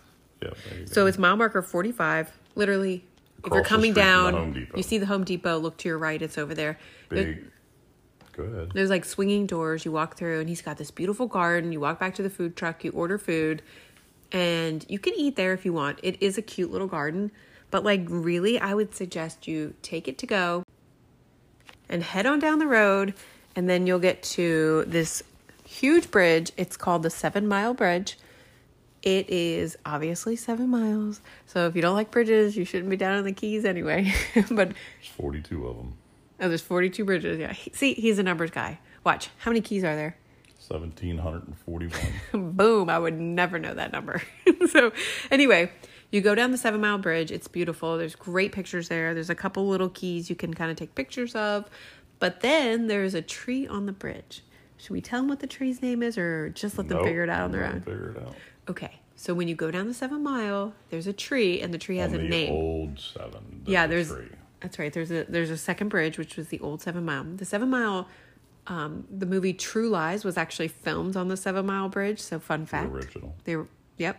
Yeah. 0.42 0.50
So 0.86 1.06
it's 1.06 1.18
mile 1.18 1.36
marker 1.36 1.60
forty-five. 1.60 2.30
Literally, 2.54 3.04
if 3.44 3.50
you're 3.50 3.58
Across 3.58 3.68
coming 3.68 3.92
down, 3.92 4.68
you 4.76 4.82
see 4.82 4.98
the 4.98 5.06
Home 5.06 5.24
Depot. 5.24 5.58
Look 5.58 5.76
to 5.78 5.88
your 5.88 5.98
right; 5.98 6.22
it's 6.22 6.38
over 6.38 6.54
there. 6.54 6.78
Big. 7.08 7.50
Go 8.32 8.44
ahead. 8.44 8.70
There's 8.74 8.90
like 8.90 9.04
swinging 9.04 9.46
doors. 9.46 9.84
You 9.84 9.92
walk 9.92 10.16
through, 10.16 10.40
and 10.40 10.48
he's 10.48 10.62
got 10.62 10.76
this 10.76 10.90
beautiful 10.92 11.26
garden. 11.26 11.72
You 11.72 11.80
walk 11.80 11.98
back 11.98 12.14
to 12.14 12.22
the 12.22 12.30
food 12.30 12.54
truck. 12.54 12.84
You 12.84 12.92
order 12.92 13.18
food, 13.18 13.62
and 14.30 14.86
you 14.88 14.98
can 14.98 15.14
eat 15.16 15.34
there 15.34 15.52
if 15.52 15.64
you 15.64 15.72
want. 15.72 15.98
It 16.02 16.22
is 16.22 16.38
a 16.38 16.42
cute 16.42 16.70
little 16.70 16.86
garden, 16.86 17.32
but 17.70 17.84
like 17.84 18.02
really, 18.08 18.58
I 18.58 18.74
would 18.74 18.94
suggest 18.94 19.46
you 19.46 19.74
take 19.82 20.08
it 20.08 20.18
to 20.18 20.26
go 20.26 20.62
and 21.88 22.02
head 22.02 22.26
on 22.26 22.38
down 22.38 22.58
the 22.58 22.66
road, 22.66 23.14
and 23.54 23.68
then 23.68 23.86
you'll 23.86 23.98
get 23.98 24.22
to 24.22 24.84
this 24.86 25.22
huge 25.64 26.10
bridge. 26.10 26.52
It's 26.56 26.76
called 26.76 27.02
the 27.02 27.10
Seven 27.10 27.46
Mile 27.48 27.74
Bridge. 27.74 28.18
It 29.02 29.30
is 29.30 29.76
obviously 29.86 30.34
seven 30.34 30.68
miles, 30.68 31.20
so 31.46 31.66
if 31.68 31.76
you 31.76 31.82
don't 31.82 31.94
like 31.94 32.10
bridges, 32.10 32.56
you 32.56 32.64
shouldn't 32.64 32.90
be 32.90 32.96
down 32.96 33.18
in 33.18 33.24
the 33.24 33.32
Keys 33.32 33.64
anyway. 33.64 34.12
but 34.34 34.68
There's 34.70 35.12
forty 35.16 35.40
two 35.40 35.66
of 35.68 35.76
them. 35.76 35.94
oh, 36.40 36.48
there's 36.48 36.60
42 36.62 37.04
bridges. 37.04 37.38
Yeah, 37.38 37.54
see, 37.72 37.94
he's 37.94 38.18
a 38.18 38.22
numbers 38.24 38.50
guy. 38.50 38.80
Watch, 39.04 39.28
how 39.38 39.50
many 39.52 39.60
keys 39.60 39.84
are 39.84 39.94
there? 39.94 40.16
Seventeen 40.58 41.18
hundred 41.18 41.46
and 41.46 41.56
forty 41.56 41.86
one. 42.32 42.52
Boom, 42.56 42.90
I 42.90 42.98
would 42.98 43.14
never 43.20 43.60
know 43.60 43.74
that 43.74 43.92
number. 43.92 44.20
so, 44.70 44.90
anyway, 45.30 45.70
you 46.10 46.20
go 46.20 46.34
down 46.34 46.50
the 46.52 46.58
seven 46.58 46.80
mile 46.80 46.98
bridge. 46.98 47.30
It's 47.32 47.48
beautiful. 47.48 47.98
There's 47.98 48.14
great 48.14 48.52
pictures 48.52 48.88
there. 48.88 49.12
There's 49.14 49.30
a 49.30 49.34
couple 49.34 49.66
little 49.68 49.88
keys 49.88 50.30
you 50.30 50.36
can 50.36 50.54
kind 50.54 50.70
of 50.70 50.76
take 50.76 50.94
pictures 50.94 51.34
of. 51.34 51.68
But 52.18 52.40
then 52.40 52.86
there's 52.86 53.14
a 53.14 53.22
tree 53.22 53.66
on 53.66 53.86
the 53.86 53.92
bridge. 53.92 54.42
Should 54.78 54.90
we 54.90 55.00
tell 55.00 55.20
them 55.20 55.28
what 55.28 55.40
the 55.40 55.46
tree's 55.46 55.82
name 55.82 56.02
is 56.02 56.16
or 56.18 56.50
just 56.50 56.78
let 56.78 56.88
them 56.88 57.02
figure 57.02 57.22
it 57.24 57.28
out 57.30 57.42
on 57.42 57.52
their 57.52 57.64
own? 57.64 57.80
Figure 57.80 58.10
it 58.16 58.22
out. 58.22 58.34
Okay, 58.68 59.00
so 59.14 59.32
when 59.34 59.48
you 59.48 59.54
go 59.54 59.70
down 59.70 59.86
the 59.88 59.94
seven 59.94 60.22
mile, 60.22 60.74
there's 60.90 61.06
a 61.06 61.12
tree 61.12 61.60
and 61.60 61.72
the 61.74 61.78
tree 61.78 61.96
has 61.98 62.12
On 62.12 62.20
a 62.20 62.22
the 62.22 62.28
name. 62.28 62.52
old 62.52 62.98
seven. 63.00 63.62
yeah, 63.66 63.86
there's 63.86 64.08
tree. 64.10 64.28
that's 64.60 64.78
right. 64.78 64.92
There's 64.92 65.10
a 65.10 65.24
there's 65.28 65.50
a 65.50 65.56
second 65.56 65.88
bridge, 65.88 66.18
which 66.18 66.36
was 66.36 66.48
the 66.48 66.60
old 66.60 66.82
Seven 66.82 67.04
Mile. 67.04 67.24
The 67.24 67.44
Seven 67.44 67.70
Mile, 67.70 68.06
um, 68.66 69.06
the 69.10 69.26
movie 69.26 69.52
True 69.54 69.88
Lies 69.88 70.24
was 70.24 70.36
actually 70.36 70.68
filmed 70.68 71.16
on 71.16 71.28
the 71.28 71.36
Seven 71.36 71.64
Mile 71.66 71.88
Bridge. 71.88 72.20
So 72.20 72.38
fun 72.38 72.66
fact. 72.66 72.90
original. 72.92 73.34
They 73.44 73.56
were 73.56 73.68
yep. 73.98 74.18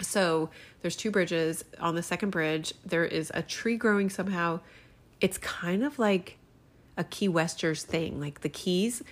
So 0.00 0.50
there's 0.82 0.96
two 0.96 1.10
bridges. 1.10 1.64
On 1.80 1.94
the 1.94 2.02
second 2.02 2.30
bridge, 2.30 2.74
there 2.84 3.04
is 3.04 3.30
a 3.34 3.42
tree 3.42 3.76
growing 3.76 4.10
somehow. 4.10 4.60
It's 5.20 5.38
kind 5.38 5.84
of 5.84 5.98
like 5.98 6.36
a 6.96 7.04
Key 7.04 7.28
Westers 7.28 7.82
thing. 7.84 8.20
Like 8.20 8.40
the 8.40 8.48
keys 8.48 9.02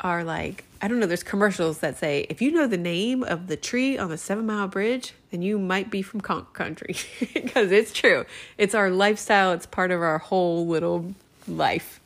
are 0.00 0.24
like 0.24 0.64
I 0.80 0.88
don't 0.88 0.98
know. 0.98 1.06
There's 1.06 1.22
commercials 1.22 1.78
that 1.78 1.96
say 1.96 2.26
if 2.28 2.42
you 2.42 2.50
know 2.50 2.66
the 2.66 2.76
name 2.76 3.22
of 3.22 3.46
the 3.46 3.56
tree 3.56 3.96
on 3.98 4.10
the 4.10 4.18
Seven 4.18 4.46
Mile 4.46 4.66
Bridge, 4.68 5.14
then 5.30 5.42
you 5.42 5.58
might 5.58 5.90
be 5.90 6.02
from 6.02 6.20
Conch 6.20 6.52
Country 6.52 6.96
because 7.34 7.70
it's 7.70 7.92
true. 7.92 8.24
It's 8.58 8.74
our 8.74 8.90
lifestyle. 8.90 9.52
It's 9.52 9.66
part 9.66 9.90
of 9.92 10.02
our 10.02 10.18
whole 10.18 10.66
little 10.66 11.14
life. 11.46 12.00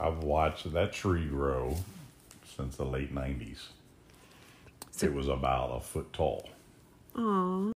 I've 0.00 0.18
watched 0.24 0.72
that 0.72 0.92
tree 0.92 1.26
grow 1.26 1.76
since 2.56 2.76
the 2.76 2.84
late 2.84 3.12
nineties. 3.12 3.68
So- 4.92 5.06
it 5.06 5.12
was 5.14 5.28
about 5.28 5.70
a 5.76 5.80
foot 5.80 6.12
tall. 6.12 6.48
Aww. 7.14 7.72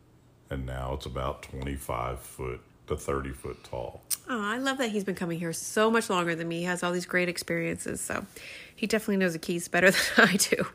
And 0.50 0.66
now 0.66 0.94
it's 0.94 1.06
about 1.06 1.42
twenty 1.42 1.76
five 1.76 2.20
foot 2.20 2.60
to 2.86 2.96
thirty 2.96 3.32
foot 3.32 3.62
tall. 3.64 4.02
Oh, 4.28 4.40
I 4.42 4.58
love 4.58 4.78
that 4.78 4.90
he's 4.90 5.04
been 5.04 5.14
coming 5.14 5.38
here 5.38 5.52
so 5.52 5.90
much 5.90 6.10
longer 6.10 6.34
than 6.34 6.48
me. 6.48 6.58
He 6.58 6.64
has 6.64 6.82
all 6.82 6.92
these 6.92 7.06
great 7.06 7.28
experiences, 7.28 8.00
so 8.00 8.26
he 8.74 8.86
definitely 8.86 9.18
knows 9.18 9.32
the 9.32 9.38
keys 9.38 9.68
better 9.68 9.90
than 10.16 10.28
I 10.28 10.36
do. 10.36 10.66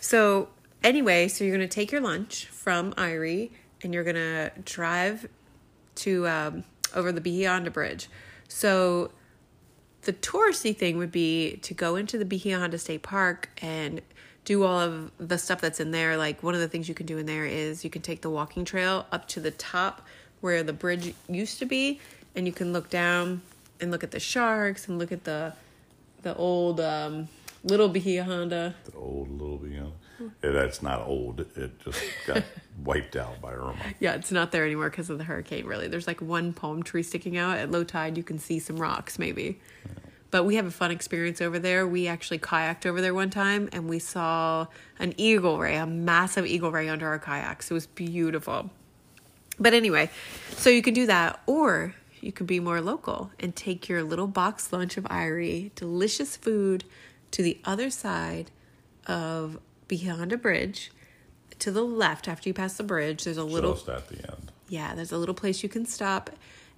So, 0.00 0.48
anyway, 0.82 1.28
so 1.28 1.44
you're 1.44 1.56
going 1.56 1.68
to 1.68 1.74
take 1.74 1.92
your 1.92 2.00
lunch 2.00 2.46
from 2.46 2.92
Irie 2.94 3.50
and 3.82 3.94
you're 3.94 4.04
going 4.04 4.16
to 4.16 4.50
drive 4.64 5.28
to 5.96 6.26
um, 6.28 6.64
over 6.94 7.12
the 7.12 7.44
Honda 7.44 7.70
Bridge. 7.70 8.08
So, 8.48 9.12
the 10.02 10.12
touristy 10.14 10.76
thing 10.76 10.96
would 10.96 11.12
be 11.12 11.56
to 11.62 11.74
go 11.74 11.96
into 11.96 12.22
the 12.22 12.38
Honda 12.50 12.78
State 12.78 13.02
Park 13.02 13.50
and 13.62 14.00
do 14.44 14.64
all 14.64 14.80
of 14.80 15.10
the 15.18 15.38
stuff 15.38 15.60
that's 15.60 15.80
in 15.80 15.90
there. 15.90 16.16
Like 16.16 16.42
one 16.42 16.54
of 16.54 16.60
the 16.60 16.68
things 16.68 16.88
you 16.88 16.94
can 16.94 17.06
do 17.06 17.18
in 17.18 17.26
there 17.26 17.46
is 17.46 17.84
you 17.84 17.90
can 17.90 18.02
take 18.02 18.22
the 18.22 18.30
walking 18.30 18.64
trail 18.64 19.06
up 19.12 19.28
to 19.28 19.40
the 19.40 19.50
top 19.50 20.06
where 20.40 20.62
the 20.62 20.72
bridge 20.72 21.14
used 21.28 21.58
to 21.58 21.66
be, 21.66 22.00
and 22.34 22.46
you 22.46 22.52
can 22.52 22.72
look 22.72 22.88
down 22.88 23.42
and 23.80 23.90
look 23.90 24.02
at 24.02 24.10
the 24.10 24.20
sharks 24.20 24.88
and 24.88 24.98
look 24.98 25.12
at 25.12 25.24
the 25.24 25.52
the 26.22 26.34
old 26.36 26.80
um, 26.80 27.28
little 27.64 27.88
Bahia 27.88 28.24
Honda. 28.24 28.74
The 28.84 28.96
old 28.96 29.30
little 29.30 29.58
beyond. 29.58 29.92
Yeah, 30.44 30.50
that's 30.50 30.82
not 30.82 31.06
old. 31.06 31.40
It 31.56 31.80
just 31.80 32.02
got 32.26 32.42
wiped 32.84 33.16
out 33.16 33.40
by 33.40 33.52
Irma. 33.52 33.76
Yeah, 34.00 34.14
it's 34.14 34.30
not 34.30 34.52
there 34.52 34.66
anymore 34.66 34.90
because 34.90 35.08
of 35.08 35.16
the 35.16 35.24
hurricane, 35.24 35.64
really. 35.64 35.88
There's 35.88 36.06
like 36.06 36.20
one 36.20 36.52
palm 36.52 36.82
tree 36.82 37.02
sticking 37.02 37.38
out. 37.38 37.56
At 37.56 37.70
low 37.70 37.84
tide, 37.84 38.18
you 38.18 38.22
can 38.22 38.38
see 38.38 38.58
some 38.58 38.76
rocks, 38.76 39.18
maybe. 39.18 39.58
But 40.30 40.44
we 40.44 40.56
have 40.56 40.66
a 40.66 40.70
fun 40.70 40.90
experience 40.90 41.40
over 41.40 41.58
there. 41.58 41.86
We 41.86 42.06
actually 42.06 42.38
kayaked 42.38 42.86
over 42.86 43.00
there 43.00 43.14
one 43.14 43.30
time 43.30 43.68
and 43.72 43.88
we 43.88 43.98
saw 43.98 44.66
an 44.98 45.14
eagle 45.16 45.58
ray, 45.58 45.76
a 45.76 45.86
massive 45.86 46.46
eagle 46.46 46.70
ray 46.70 46.88
under 46.88 47.08
our 47.08 47.18
kayaks. 47.18 47.70
It 47.70 47.74
was 47.74 47.86
beautiful. 47.86 48.70
But 49.58 49.74
anyway, 49.74 50.08
so 50.56 50.70
you 50.70 50.82
can 50.82 50.94
do 50.94 51.06
that, 51.06 51.40
or 51.46 51.94
you 52.20 52.32
can 52.32 52.46
be 52.46 52.60
more 52.60 52.80
local 52.80 53.30
and 53.38 53.54
take 53.54 53.88
your 53.88 54.02
little 54.02 54.26
box 54.26 54.72
lunch 54.72 54.96
of 54.96 55.04
Irie, 55.04 55.74
delicious 55.74 56.36
food, 56.36 56.84
to 57.32 57.42
the 57.42 57.58
other 57.64 57.90
side 57.90 58.50
of 59.06 59.58
Bahia 59.88 60.14
Honda 60.14 60.36
bridge. 60.36 60.92
To 61.58 61.70
the 61.70 61.82
left, 61.82 62.26
after 62.26 62.48
you 62.48 62.54
pass 62.54 62.74
the 62.78 62.82
bridge, 62.82 63.24
there's 63.24 63.36
a 63.36 63.44
little 63.44 63.74
Just 63.74 63.88
at 63.88 64.08
the 64.08 64.16
end. 64.32 64.50
yeah, 64.68 64.94
there's 64.94 65.12
a 65.12 65.18
little 65.18 65.34
place 65.34 65.62
you 65.62 65.68
can 65.68 65.84
stop 65.84 66.30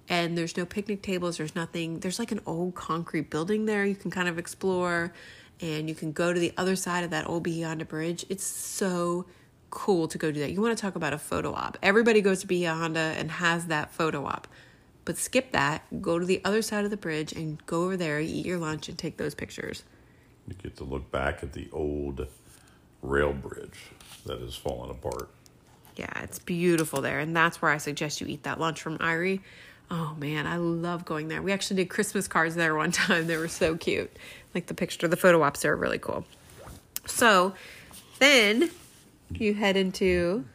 and 0.09 0.37
there's 0.37 0.57
no 0.57 0.65
picnic 0.65 1.01
tables, 1.01 1.37
there's 1.37 1.55
nothing. 1.55 1.99
There's 1.99 2.19
like 2.19 2.31
an 2.31 2.41
old 2.45 2.75
concrete 2.75 3.29
building 3.29 3.65
there 3.65 3.85
you 3.85 3.95
can 3.95 4.11
kind 4.11 4.27
of 4.27 4.37
explore 4.37 5.13
and 5.61 5.87
you 5.87 5.95
can 5.95 6.11
go 6.11 6.33
to 6.33 6.39
the 6.39 6.53
other 6.57 6.75
side 6.75 7.03
of 7.03 7.11
that 7.11 7.27
old 7.27 7.43
Bahia 7.43 7.67
Honda 7.67 7.85
Bridge. 7.85 8.25
It's 8.29 8.43
so 8.43 9.25
cool 9.69 10.07
to 10.07 10.17
go 10.17 10.31
do 10.31 10.39
that. 10.41 10.51
You 10.51 10.61
want 10.61 10.77
to 10.77 10.81
talk 10.81 10.95
about 10.95 11.13
a 11.13 11.17
photo 11.17 11.53
op. 11.53 11.77
Everybody 11.81 12.21
goes 12.21 12.41
to 12.41 12.47
Bahia 12.47 12.73
Honda 12.73 12.99
and 13.17 13.31
has 13.31 13.67
that 13.67 13.91
photo 13.91 14.25
op. 14.25 14.47
But 15.05 15.17
skip 15.17 15.51
that, 15.51 16.01
go 16.01 16.19
to 16.19 16.25
the 16.25 16.41
other 16.45 16.61
side 16.61 16.85
of 16.85 16.91
the 16.91 16.97
bridge 16.97 17.33
and 17.33 17.63
go 17.65 17.83
over 17.83 17.97
there, 17.97 18.19
eat 18.19 18.45
your 18.45 18.57
lunch 18.57 18.87
and 18.87 18.97
take 18.97 19.17
those 19.17 19.35
pictures. 19.35 19.83
You 20.47 20.55
get 20.55 20.77
to 20.77 20.83
look 20.83 21.11
back 21.11 21.43
at 21.43 21.53
the 21.53 21.69
old 21.71 22.27
rail 23.01 23.33
bridge 23.33 23.91
that 24.25 24.39
has 24.41 24.55
fallen 24.55 24.91
apart. 24.91 25.29
Yeah, 25.95 26.21
it's 26.21 26.39
beautiful 26.39 27.01
there, 27.01 27.19
and 27.19 27.35
that's 27.35 27.61
where 27.61 27.71
I 27.71 27.77
suggest 27.77 28.21
you 28.21 28.27
eat 28.27 28.43
that 28.43 28.59
lunch 28.59 28.81
from 28.81 28.97
Irie. 28.97 29.41
Oh 29.91 30.15
man, 30.17 30.47
I 30.47 30.57
love 30.57 31.05
going 31.05 31.27
there. 31.27 31.41
We 31.41 31.51
actually 31.51 31.77
did 31.77 31.89
Christmas 31.89 32.27
cards 32.27 32.55
there 32.55 32.75
one 32.75 32.91
time. 33.03 33.27
They 33.27 33.37
were 33.37 33.47
so 33.47 33.75
cute. 33.77 34.11
Like 34.55 34.67
the 34.67 34.73
picture, 34.73 35.07
the 35.07 35.17
photo 35.17 35.41
ops 35.43 35.65
are 35.65 35.75
really 35.75 35.99
cool. 35.99 36.25
So 37.05 37.53
then 38.19 38.69
you 39.29 39.53
head 39.55 39.75
into 39.77 40.45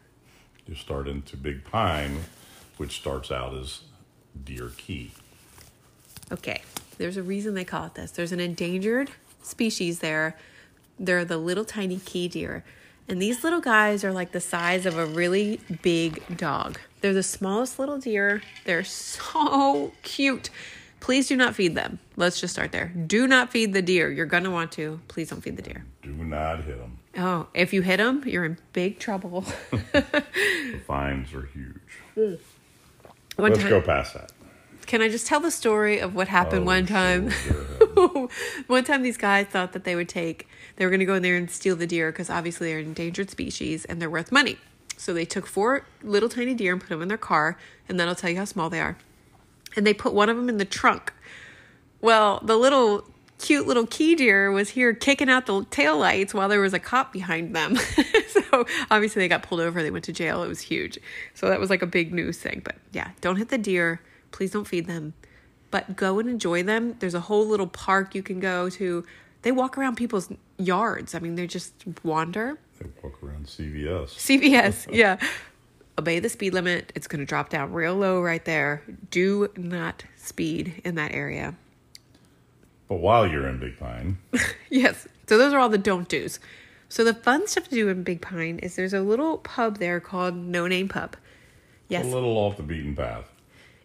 You 0.66 0.74
start 0.74 1.08
into 1.08 1.36
Big 1.36 1.64
Pine, 1.64 2.18
which 2.78 2.96
starts 2.96 3.30
out 3.30 3.54
as 3.54 3.82
Deer 4.44 4.70
Key. 4.76 5.12
okay. 6.32 6.62
There's 6.96 7.16
a 7.16 7.22
reason 7.22 7.54
they 7.54 7.64
call 7.64 7.86
it 7.86 7.94
this. 7.94 8.10
There's 8.10 8.32
an 8.32 8.40
endangered 8.40 9.12
species 9.40 10.00
there. 10.00 10.36
They're 10.98 11.24
the 11.24 11.38
little 11.38 11.64
tiny 11.64 11.98
key 12.00 12.26
deer. 12.26 12.64
And 13.06 13.22
these 13.22 13.44
little 13.44 13.60
guys 13.60 14.02
are 14.02 14.10
like 14.12 14.32
the 14.32 14.40
size 14.40 14.84
of 14.84 14.98
a 14.98 15.06
really 15.06 15.60
big 15.80 16.36
dog. 16.36 16.80
They're 17.00 17.14
the 17.14 17.22
smallest 17.22 17.78
little 17.78 17.98
deer. 17.98 18.42
They're 18.64 18.84
so 18.84 19.92
cute. 20.02 20.50
Please 21.00 21.28
do 21.28 21.36
not 21.36 21.54
feed 21.54 21.74
them. 21.76 22.00
Let's 22.16 22.40
just 22.40 22.52
start 22.52 22.72
there. 22.72 22.88
Do 22.88 23.28
not 23.28 23.52
feed 23.52 23.72
the 23.72 23.82
deer. 23.82 24.10
You're 24.10 24.26
going 24.26 24.42
to 24.44 24.50
want 24.50 24.72
to. 24.72 25.00
Please 25.06 25.30
don't 25.30 25.40
feed 25.40 25.56
the 25.56 25.62
deer. 25.62 25.84
Do 26.02 26.12
not 26.12 26.64
hit 26.64 26.76
them. 26.78 26.98
Oh, 27.16 27.46
if 27.54 27.72
you 27.72 27.82
hit 27.82 27.98
them, 27.98 28.22
you're 28.26 28.44
in 28.44 28.58
big 28.72 28.98
trouble. 28.98 29.44
The 29.92 30.80
fines 30.86 31.32
are 31.34 31.48
huge. 31.54 31.76
one 32.14 32.38
Let's 33.52 33.58
time, 33.60 33.68
go 33.70 33.80
past 33.80 34.14
that. 34.14 34.32
Can 34.86 35.00
I 35.02 35.08
just 35.08 35.26
tell 35.26 35.40
the 35.40 35.50
story 35.50 35.98
of 35.98 36.14
what 36.14 36.28
happened 36.28 36.62
Oh, 36.62 36.66
one 36.66 36.86
time? 36.86 37.30
sure, 37.30 38.28
one 38.66 38.84
time, 38.84 39.02
these 39.02 39.16
guys 39.16 39.46
thought 39.46 39.72
that 39.72 39.84
they 39.84 39.94
would 39.96 40.08
take, 40.08 40.46
they 40.76 40.84
were 40.84 40.90
going 40.90 41.00
to 41.00 41.06
go 41.06 41.14
in 41.14 41.22
there 41.22 41.36
and 41.36 41.50
steal 41.50 41.76
the 41.76 41.86
deer 41.86 42.10
because 42.12 42.28
obviously 42.30 42.68
they're 42.68 42.78
an 42.80 42.86
endangered 42.86 43.30
species 43.30 43.84
and 43.84 44.00
they're 44.00 44.10
worth 44.10 44.30
money. 44.32 44.56
So 44.98 45.14
they 45.14 45.24
took 45.24 45.46
four 45.46 45.86
little 46.02 46.28
tiny 46.28 46.54
deer 46.54 46.72
and 46.72 46.80
put 46.80 46.90
them 46.90 47.00
in 47.00 47.08
their 47.08 47.16
car, 47.16 47.56
and 47.88 47.98
that'll 47.98 48.16
tell 48.16 48.30
you 48.30 48.36
how 48.36 48.44
small 48.44 48.68
they 48.68 48.80
are. 48.80 48.98
And 49.76 49.86
they 49.86 49.94
put 49.94 50.12
one 50.12 50.28
of 50.28 50.36
them 50.36 50.48
in 50.48 50.58
the 50.58 50.64
trunk. 50.64 51.12
Well, 52.00 52.40
the 52.42 52.56
little 52.56 53.04
cute 53.38 53.66
little 53.66 53.86
key 53.86 54.16
deer 54.16 54.50
was 54.50 54.70
here 54.70 54.92
kicking 54.92 55.30
out 55.30 55.46
the 55.46 55.64
tail 55.70 55.96
lights 55.96 56.34
while 56.34 56.48
there 56.48 56.60
was 56.60 56.74
a 56.74 56.78
cop 56.78 57.12
behind 57.12 57.54
them. 57.54 57.76
so 58.28 58.66
obviously 58.90 59.20
they 59.20 59.28
got 59.28 59.42
pulled 59.42 59.60
over. 59.60 59.82
They 59.82 59.90
went 59.90 60.04
to 60.06 60.12
jail. 60.12 60.42
It 60.42 60.48
was 60.48 60.60
huge. 60.60 60.98
So 61.34 61.48
that 61.48 61.60
was 61.60 61.70
like 61.70 61.82
a 61.82 61.86
big 61.86 62.12
news 62.12 62.38
thing. 62.38 62.60
But 62.64 62.76
yeah, 62.92 63.12
don't 63.20 63.36
hit 63.36 63.48
the 63.48 63.58
deer. 63.58 64.00
Please 64.32 64.50
don't 64.50 64.66
feed 64.66 64.86
them. 64.86 65.14
But 65.70 65.96
go 65.96 66.18
and 66.18 66.28
enjoy 66.28 66.62
them. 66.62 66.96
There's 66.98 67.14
a 67.14 67.20
whole 67.20 67.46
little 67.46 67.66
park 67.66 68.14
you 68.14 68.22
can 68.22 68.40
go 68.40 68.68
to. 68.70 69.04
They 69.42 69.52
walk 69.52 69.78
around 69.78 69.96
people's 69.96 70.32
yards. 70.56 71.14
I 71.14 71.20
mean, 71.20 71.36
they 71.36 71.46
just 71.46 71.72
wander. 72.02 72.58
They 72.78 72.86
walk 73.02 73.22
around 73.22 73.46
CVS. 73.46 74.08
CVS, 74.10 74.86
yeah. 74.92 75.18
Obey 75.98 76.20
the 76.20 76.28
speed 76.28 76.54
limit. 76.54 76.92
It's 76.94 77.08
going 77.08 77.20
to 77.20 77.26
drop 77.26 77.50
down 77.50 77.72
real 77.72 77.96
low 77.96 78.20
right 78.20 78.44
there. 78.44 78.82
Do 79.10 79.48
not 79.56 80.04
speed 80.16 80.80
in 80.84 80.94
that 80.94 81.12
area. 81.12 81.54
But 82.88 82.96
while 82.96 83.26
you're 83.26 83.48
in 83.48 83.58
Big 83.58 83.78
Pine, 83.78 84.18
Yes. 84.70 85.06
So 85.26 85.36
those 85.36 85.52
are 85.52 85.58
all 85.58 85.68
the 85.68 85.76
don't 85.78 86.08
do's. 86.08 86.40
So 86.88 87.04
the 87.04 87.12
fun 87.12 87.46
stuff 87.46 87.64
to 87.64 87.74
do 87.74 87.88
in 87.88 88.02
Big 88.02 88.22
Pine 88.22 88.58
is 88.60 88.76
there's 88.76 88.94
a 88.94 89.00
little 89.00 89.38
pub 89.38 89.78
there 89.78 90.00
called 90.00 90.34
No 90.34 90.66
Name 90.66 90.88
Pub. 90.88 91.16
Yes. 91.88 92.06
a 92.06 92.08
little 92.08 92.36
off 92.36 92.56
the 92.56 92.62
beaten 92.62 92.94
path. 92.94 93.24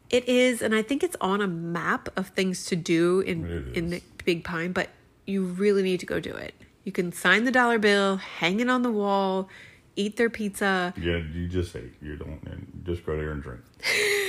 It 0.09 0.27
is, 0.27 0.62
and 0.62 0.75
I 0.75 0.81
think 0.83 1.03
it's 1.03 1.15
on 1.19 1.41
a 1.41 1.47
map 1.47 2.09
of 2.15 2.27
things 2.29 2.65
to 2.67 2.75
do 2.75 3.21
in 3.21 3.71
in 3.73 3.93
is. 3.93 4.01
Big 4.23 4.43
Pine, 4.43 4.71
but 4.71 4.89
you 5.25 5.43
really 5.43 5.83
need 5.83 6.00
to 6.01 6.05
go 6.05 6.19
do 6.19 6.33
it. 6.33 6.53
You 6.84 6.92
can 6.92 7.12
sign 7.12 7.46
the 7.46 7.52
dollar 7.52 7.80
bill, 7.80 8.18
hang 8.18 8.60
it 8.60 8.70
on 8.70 8.82
the 8.82 8.92
wall, 8.92 9.50
eat 9.96 10.18
their 10.18 10.30
pizza. 10.30 10.94
Yeah, 10.98 11.18
you 11.18 11.48
just 11.48 11.72
say 11.72 11.84
you 12.02 12.16
don't. 12.18 12.84
Just 12.84 13.06
go 13.06 13.16
there 13.16 13.32
and 13.32 13.42
drink. 13.42 13.62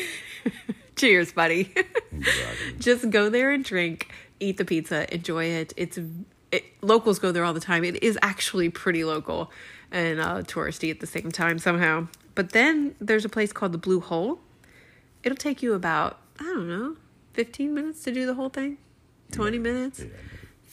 Cheers, 0.96 1.32
buddy. 1.32 1.72
Exactly. 2.12 2.72
Just 2.78 3.10
go 3.10 3.28
there 3.28 3.50
and 3.50 3.64
drink, 3.64 4.10
eat 4.38 4.58
the 4.58 4.64
pizza, 4.64 5.12
enjoy 5.12 5.46
it. 5.46 5.72
It's 5.76 5.98
it, 6.52 6.64
locals 6.82 7.18
go 7.18 7.32
there 7.32 7.44
all 7.44 7.52
the 7.52 7.58
time. 7.60 7.82
It 7.82 8.00
is 8.00 8.16
actually 8.22 8.68
pretty 8.68 9.04
local 9.04 9.50
and 9.90 10.20
uh, 10.20 10.42
touristy 10.42 10.90
at 10.92 11.00
the 11.00 11.06
same 11.06 11.32
time 11.32 11.58
somehow. 11.58 12.06
But 12.36 12.50
then 12.50 12.94
there's 13.00 13.24
a 13.24 13.28
place 13.28 13.52
called 13.52 13.72
the 13.72 13.78
Blue 13.78 13.98
Hole. 13.98 14.38
It'll 15.24 15.36
take 15.36 15.62
you 15.62 15.72
about 15.72 16.20
I 16.38 16.44
don't 16.44 16.68
know, 16.68 16.96
15 17.32 17.74
minutes 17.74 18.02
to 18.04 18.12
do 18.12 18.26
the 18.26 18.34
whole 18.34 18.48
thing. 18.48 18.78
20 19.32 19.58
minutes. 19.58 20.00
Yeah. 20.00 20.06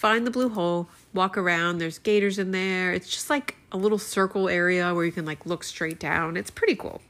Find 0.01 0.25
the 0.25 0.31
Blue 0.31 0.49
Hole, 0.49 0.89
walk 1.13 1.37
around. 1.37 1.77
There's 1.77 1.99
gators 1.99 2.39
in 2.39 2.49
there. 2.49 2.91
It's 2.91 3.07
just 3.07 3.29
like 3.29 3.57
a 3.71 3.77
little 3.77 3.99
circle 3.99 4.49
area 4.49 4.95
where 4.95 5.05
you 5.05 5.11
can 5.11 5.27
like 5.27 5.45
look 5.45 5.63
straight 5.63 5.99
down. 5.99 6.37
It's 6.37 6.49
pretty 6.49 6.75
cool. 6.75 7.03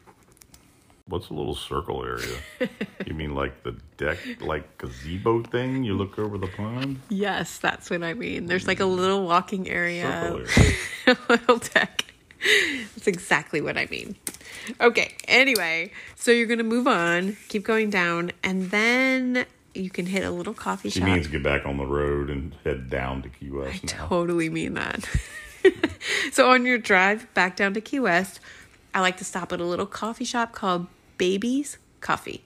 What's 1.06 1.30
a 1.30 1.34
little 1.34 1.56
circle 1.56 2.04
area? 2.04 2.38
you 3.08 3.14
mean 3.14 3.34
like 3.34 3.64
the 3.64 3.78
deck, 3.96 4.18
like 4.42 4.78
gazebo 4.78 5.42
thing? 5.42 5.86
You 5.86 5.94
look 5.94 6.20
over 6.20 6.38
the 6.38 6.48
pond. 6.48 7.00
Yes, 7.08 7.60
that's 7.60 7.90
what 7.90 8.04
I 8.04 8.14
mean. 8.14 8.48
There's 8.48 8.68
like 8.68 8.82
a 8.82 8.84
mm. 8.84 8.98
little 8.98 9.26
walking 9.26 9.70
area. 9.70 10.12
Circle 10.12 10.46
area. 10.58 11.18
a 11.30 11.32
little 11.32 11.58
deck. 11.60 12.04
That's 12.96 13.08
exactly 13.08 13.62
what 13.62 13.78
I 13.78 13.88
mean. 13.90 14.18
Okay, 14.82 15.16
anyway, 15.30 15.94
so 16.18 16.32
you're 16.32 16.46
gonna 16.46 16.64
move 16.64 16.88
on, 16.88 17.38
keep 17.48 17.64
going 17.64 17.90
down, 17.90 18.34
and 18.44 18.70
then 18.70 19.46
you 19.74 19.90
can 19.90 20.06
hit 20.06 20.24
a 20.24 20.32
little 20.32 20.54
coffee 20.54 20.90
She 20.90 21.00
shop. 21.00 21.08
She 21.08 21.14
means 21.14 21.28
get 21.28 21.44
back 21.44 21.66
on 21.66 21.78
the 21.78 21.86
road 21.86 22.30
and 22.30 22.56
head 22.64 22.90
down 22.90 23.22
to 23.24 23.30
Key 23.30 23.52
West 23.52 23.84
now. 23.86 24.08
totally 24.08 24.50
mean 24.50 24.74
that. 24.74 25.08
so 26.32 26.50
on 26.52 26.66
your 26.66 26.78
drive 26.78 27.32
back 27.34 27.56
down 27.56 27.74
to 27.74 27.82
Key 27.82 28.00
West, 28.00 28.40
I 28.94 29.02
like 29.02 29.18
to 29.18 29.24
stop 29.24 29.52
at 29.54 29.60
a 29.60 29.66
little 29.66 29.86
coffee 29.86 30.26
shop 30.26 30.52
called 30.54 30.88
Baby's 31.18 31.78
Coffee. 32.00 32.44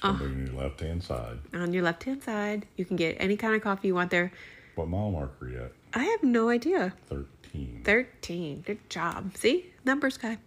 Somebody 0.00 0.30
on 0.30 0.46
your 0.46 0.54
left 0.62 0.80
hand 0.80 1.02
side. 1.02 1.38
On 1.52 1.72
your 1.72 1.82
left 1.82 2.04
hand 2.04 2.22
side, 2.22 2.66
you 2.76 2.84
can 2.84 2.96
get 2.96 3.16
any 3.18 3.36
kind 3.36 3.54
of 3.54 3.62
coffee 3.62 3.88
you 3.88 3.94
want 3.94 4.10
there. 4.10 4.32
What 4.76 4.88
mile 4.88 5.10
marker 5.10 5.46
are 5.46 5.48
you 5.48 5.58
at? 5.58 5.72
I 5.92 6.04
have 6.04 6.22
no 6.22 6.48
idea. 6.50 6.94
13. 7.08 7.82
13. 7.84 8.60
Good 8.60 8.88
job. 8.88 9.36
See? 9.36 9.72
Numbers 9.84 10.16
guy. 10.16 10.38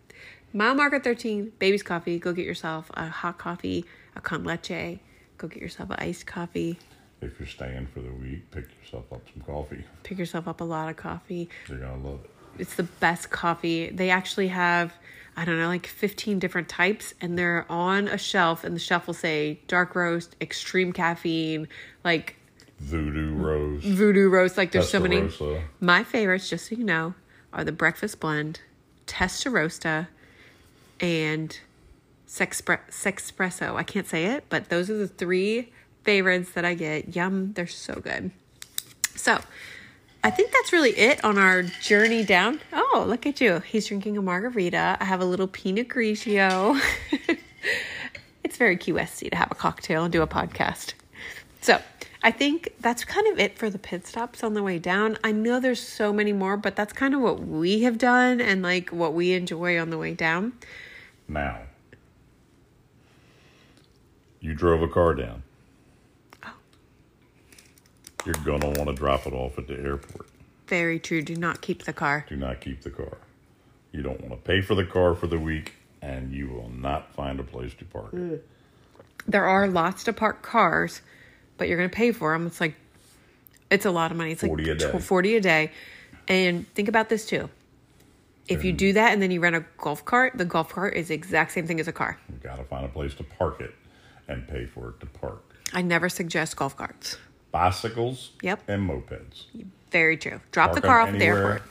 Mile 0.54 0.76
marker 0.76 1.00
13. 1.00 1.52
Baby's 1.60 1.84
coffee. 1.84 2.18
Go 2.18 2.32
get 2.32 2.46
yourself 2.46 2.90
a 2.94 3.08
hot 3.10 3.38
coffee, 3.38 3.86
a 4.16 4.22
con 4.22 4.44
leche. 4.46 5.00
Go 5.42 5.48
get 5.48 5.60
yourself 5.60 5.90
an 5.90 5.96
iced 5.98 6.28
coffee. 6.28 6.78
If 7.20 7.40
you're 7.40 7.48
staying 7.48 7.88
for 7.88 8.00
the 8.00 8.12
week, 8.12 8.52
pick 8.52 8.66
yourself 8.80 9.12
up 9.12 9.24
some 9.34 9.42
coffee. 9.42 9.84
Pick 10.04 10.20
yourself 10.20 10.48
up 10.48 10.62
a 10.62 10.64
lot 10.64 10.88
of 10.88 10.98
coffee. 10.98 11.50
You're 11.68 11.80
going 11.80 12.00
to 12.00 12.08
love 12.08 12.20
it. 12.24 12.30
It's 12.60 12.76
the 12.76 12.84
best 12.84 13.32
coffee. 13.32 13.90
They 13.90 14.12
actually 14.12 14.50
have, 14.50 14.94
I 15.36 15.44
don't 15.44 15.58
know, 15.58 15.66
like 15.68 15.88
15 15.88 16.38
different 16.38 16.70
types, 16.70 17.16
and 17.22 17.40
they're 17.40 17.66
on 17.72 18.08
a 18.08 18.20
shelf, 18.20 18.64
and 18.64 18.76
the 18.76 18.80
shelf 18.80 19.08
will 19.08 19.16
say 19.16 19.60
dark 19.68 19.96
roast, 19.96 20.36
extreme 20.40 20.94
caffeine, 20.94 21.68
like 22.04 22.36
Voodoo 22.78 23.34
roast. 23.34 23.84
voodoo 23.84 24.30
roast. 24.30 24.58
Like 24.58 24.72
there's 24.74 24.90
so 24.90 25.00
many. 25.00 25.28
My 25.80 26.04
favorites, 26.04 26.50
just 26.52 26.70
so 26.70 26.76
you 26.76 26.84
know, 26.84 27.16
are 27.52 27.64
the 27.64 27.72
breakfast 27.72 28.20
blend, 28.20 28.60
Testarossa, 29.08 30.08
and 31.00 31.60
Sexpre- 32.32 32.80
Sexpresso. 32.90 33.76
I 33.76 33.84
can't 33.84 34.08
say 34.08 34.26
it, 34.28 34.46
but 34.48 34.70
those 34.70 34.90
are 34.90 34.96
the 34.96 35.08
three 35.10 35.74
favorites 36.04 36.52
that 36.52 36.64
I 36.64 36.76
get. 36.76 37.14
Yum, 37.14 37.52
they're 37.52 37.68
so 37.68 37.96
good. 37.96 38.32
So 39.16 39.42
I 40.24 40.30
think 40.32 40.54
that's 40.54 40.72
really 40.72 40.92
it 40.92 41.22
on 41.26 41.38
our 41.38 41.62
journey 41.62 42.24
down. 42.24 42.62
Oh, 42.72 43.04
look 43.06 43.26
at 43.26 43.42
you. 43.42 43.60
He's 43.60 43.88
drinking 43.88 44.18
a 44.18 44.22
margarita. 44.22 44.96
I 45.02 45.04
have 45.04 45.20
a 45.20 45.26
little 45.26 45.48
Pinot 45.48 45.90
Grigio. 45.90 46.80
it's 48.46 48.56
very 48.56 48.80
Westy 48.88 49.30
to 49.30 49.36
have 49.36 49.52
a 49.52 49.56
cocktail 49.56 50.06
and 50.06 50.14
do 50.14 50.22
a 50.22 50.28
podcast. 50.28 50.94
So 51.60 51.82
I 52.24 52.32
think 52.32 52.74
that's 52.80 53.04
kind 53.04 53.28
of 53.28 53.40
it 53.40 53.60
for 53.60 53.70
the 53.70 53.78
pit 53.78 54.08
stops 54.08 54.42
on 54.42 54.54
the 54.54 54.64
way 54.64 54.80
down. 54.80 55.18
I 55.22 55.34
know 55.34 55.60
there's 55.60 55.86
so 55.86 56.14
many 56.14 56.32
more, 56.32 56.56
but 56.56 56.78
that's 56.78 56.94
kind 56.94 57.14
of 57.14 57.20
what 57.20 57.42
we 57.42 57.82
have 57.82 57.98
done 57.98 58.40
and 58.40 58.62
like 58.62 58.90
what 58.92 59.14
we 59.14 59.34
enjoy 59.34 59.78
on 59.78 59.90
the 59.90 59.98
way 59.98 60.14
down. 60.14 60.54
Now, 61.28 61.60
you 64.42 64.54
drove 64.54 64.82
a 64.82 64.88
car 64.88 65.14
down. 65.14 65.44
Oh. 66.44 66.54
You're 68.26 68.36
going 68.44 68.62
to 68.62 68.68
want 68.68 68.88
to 68.88 68.94
drop 68.94 69.26
it 69.26 69.34
off 69.34 69.58
at 69.58 69.68
the 69.68 69.76
airport. 69.76 70.28
Very 70.68 71.00
true. 71.00 71.22
Do 71.22 71.36
not 71.36 71.62
keep 71.62 71.84
the 71.84 71.94
car. 71.94 72.26
Do 72.28 72.36
not 72.36 72.60
keep 72.60 72.82
the 72.82 72.90
car. 72.90 73.18
You 73.92 74.02
don't 74.02 74.20
want 74.22 74.32
to 74.32 74.38
pay 74.38 74.62
for 74.62 74.76
the 74.76 74.86
car 74.86 75.16
for 75.16 75.28
the 75.28 75.38
week, 75.38 75.74
and 76.02 76.32
you 76.32 76.50
will 76.50 76.70
not 76.70 77.14
find 77.14 77.40
a 77.40 77.44
place 77.44 77.74
to 77.76 77.86
park 77.86 78.14
it. 78.14 78.48
There 79.28 79.46
are 79.46 79.68
lots 79.68 80.06
to 80.06 80.14
park 80.14 80.42
cars, 80.42 81.02
but 81.58 81.68
you're 81.68 81.78
going 81.78 81.90
to 81.90 81.96
pay 81.96 82.12
for 82.12 82.34
them. 82.34 82.48
It's 82.48 82.60
like, 82.60 82.76
it's 83.70 83.86
a 83.86 83.92
lot 83.92 84.12
of 84.12 84.18
money. 84.18 84.32
It's 84.32 84.42
40 84.42 84.64
like 84.64 84.76
a 84.76 84.92
day. 84.92 85.00
40 85.00 85.36
a 85.36 85.42
day. 85.42 85.72
And 86.28 86.68
think 86.74 86.88
about 86.88 87.10
this 87.10 87.26
too. 87.26 87.50
If 88.48 88.66
you 88.66 88.74
do 88.74 88.94
that 88.94 89.14
and 89.14 89.22
then 89.22 89.32
you 89.32 89.40
rent 89.40 89.56
a 89.56 89.64
golf 89.78 90.04
cart, 90.04 90.34
the 90.36 90.44
golf 90.44 90.74
cart 90.74 90.96
is 90.96 91.08
the 91.08 91.14
exact 91.14 91.54
same 91.54 91.68
thing 91.68 91.80
as 91.80 91.88
a 91.88 91.94
car. 91.94 92.18
You 92.30 92.36
got 92.42 92.58
to 92.58 92.64
find 92.66 92.84
a 92.84 92.90
place 92.90 93.14
to 93.16 93.24
park 93.24 93.62
it 93.62 93.74
and 94.32 94.48
pay 94.48 94.66
for 94.66 94.90
it 94.90 95.00
to 95.02 95.06
park. 95.06 95.44
I 95.74 95.82
never 95.82 96.10
suggest 96.10 96.56
golf 96.56 96.76
carts. 96.76 97.18
Bicycles 97.52 98.32
Yep. 98.42 98.64
and 98.70 98.90
mopeds. 98.90 99.46
Very 99.92 100.16
true. 100.18 100.40
Drop 100.52 100.74
the 100.74 100.82
car 100.82 101.02
off 101.02 101.10
at 101.10 101.20
the 101.20 101.26
airport. 101.26 101.64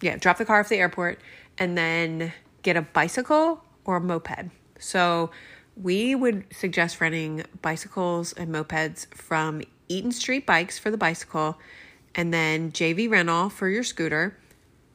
Yeah, 0.00 0.16
drop 0.16 0.38
the 0.38 0.44
car 0.44 0.60
off 0.60 0.68
the 0.68 0.76
airport 0.78 1.20
and 1.58 1.76
then 1.76 2.32
get 2.62 2.76
a 2.76 2.82
bicycle 2.82 3.62
or 3.84 3.96
a 3.96 4.00
moped. 4.00 4.50
So 4.78 5.30
we 5.76 6.14
would 6.14 6.44
suggest 6.52 7.00
renting 7.00 7.44
bicycles 7.62 8.32
and 8.32 8.52
mopeds 8.52 9.12
from 9.14 9.62
Eaton 9.88 10.12
Street 10.12 10.46
Bikes 10.46 10.78
for 10.78 10.90
the 10.90 10.96
bicycle 10.96 11.58
and 12.14 12.32
then 12.34 12.72
JV 12.72 13.08
Rental 13.10 13.50
for 13.50 13.68
your 13.68 13.84
scooter. 13.84 14.36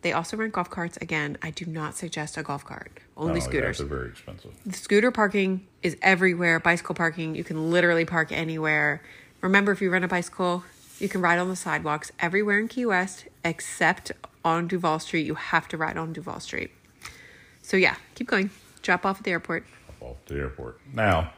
They 0.05 0.13
also 0.13 0.37
rent 0.37 0.53
golf 0.53 0.69
carts. 0.69 0.97
Again, 1.01 1.35
I 1.41 1.49
do 1.49 1.65
not 1.65 1.95
suggest 1.95 2.37
a 2.37 2.43
golf 2.43 2.63
cart. 2.63 2.99
Only 3.17 3.31
Oh, 3.31 3.35
yeah, 3.37 3.41
scooters. 3.41 3.77
They're 3.79 3.87
very 3.87 4.09
expensive. 4.09 4.51
The 4.63 4.77
scooter 4.77 5.09
parking 5.09 5.65
is 5.81 5.97
everywhere. 6.03 6.59
Bicycle 6.59 6.93
parking, 6.93 7.33
you 7.33 7.43
can 7.43 7.71
literally 7.71 8.05
park 8.05 8.31
anywhere. 8.31 9.01
Remember, 9.41 9.71
if 9.71 9.81
you 9.81 9.89
rent 9.89 10.05
a 10.05 10.07
bicycle, 10.07 10.63
you 10.99 11.09
can 11.09 11.21
ride 11.21 11.39
on 11.39 11.49
the 11.49 11.55
sidewalks 11.55 12.11
everywhere 12.19 12.59
in 12.59 12.67
Key 12.67 12.85
West 12.85 13.25
except 13.43 14.11
on 14.43 14.67
Duval 14.67 14.99
Street. 14.99 15.25
You 15.25 15.33
have 15.33 15.67
to 15.69 15.75
ride 15.75 15.97
on 15.97 16.13
Duval 16.13 16.39
Street. 16.39 16.69
So, 17.63 17.75
yeah, 17.75 17.95
keep 18.13 18.27
going. 18.27 18.51
Drop 18.83 19.07
off 19.07 19.17
at 19.17 19.23
the 19.23 19.31
airport. 19.31 19.65
Off 20.01 20.17
the 20.27 20.35
airport. 20.35 20.79
Now, 20.93 21.33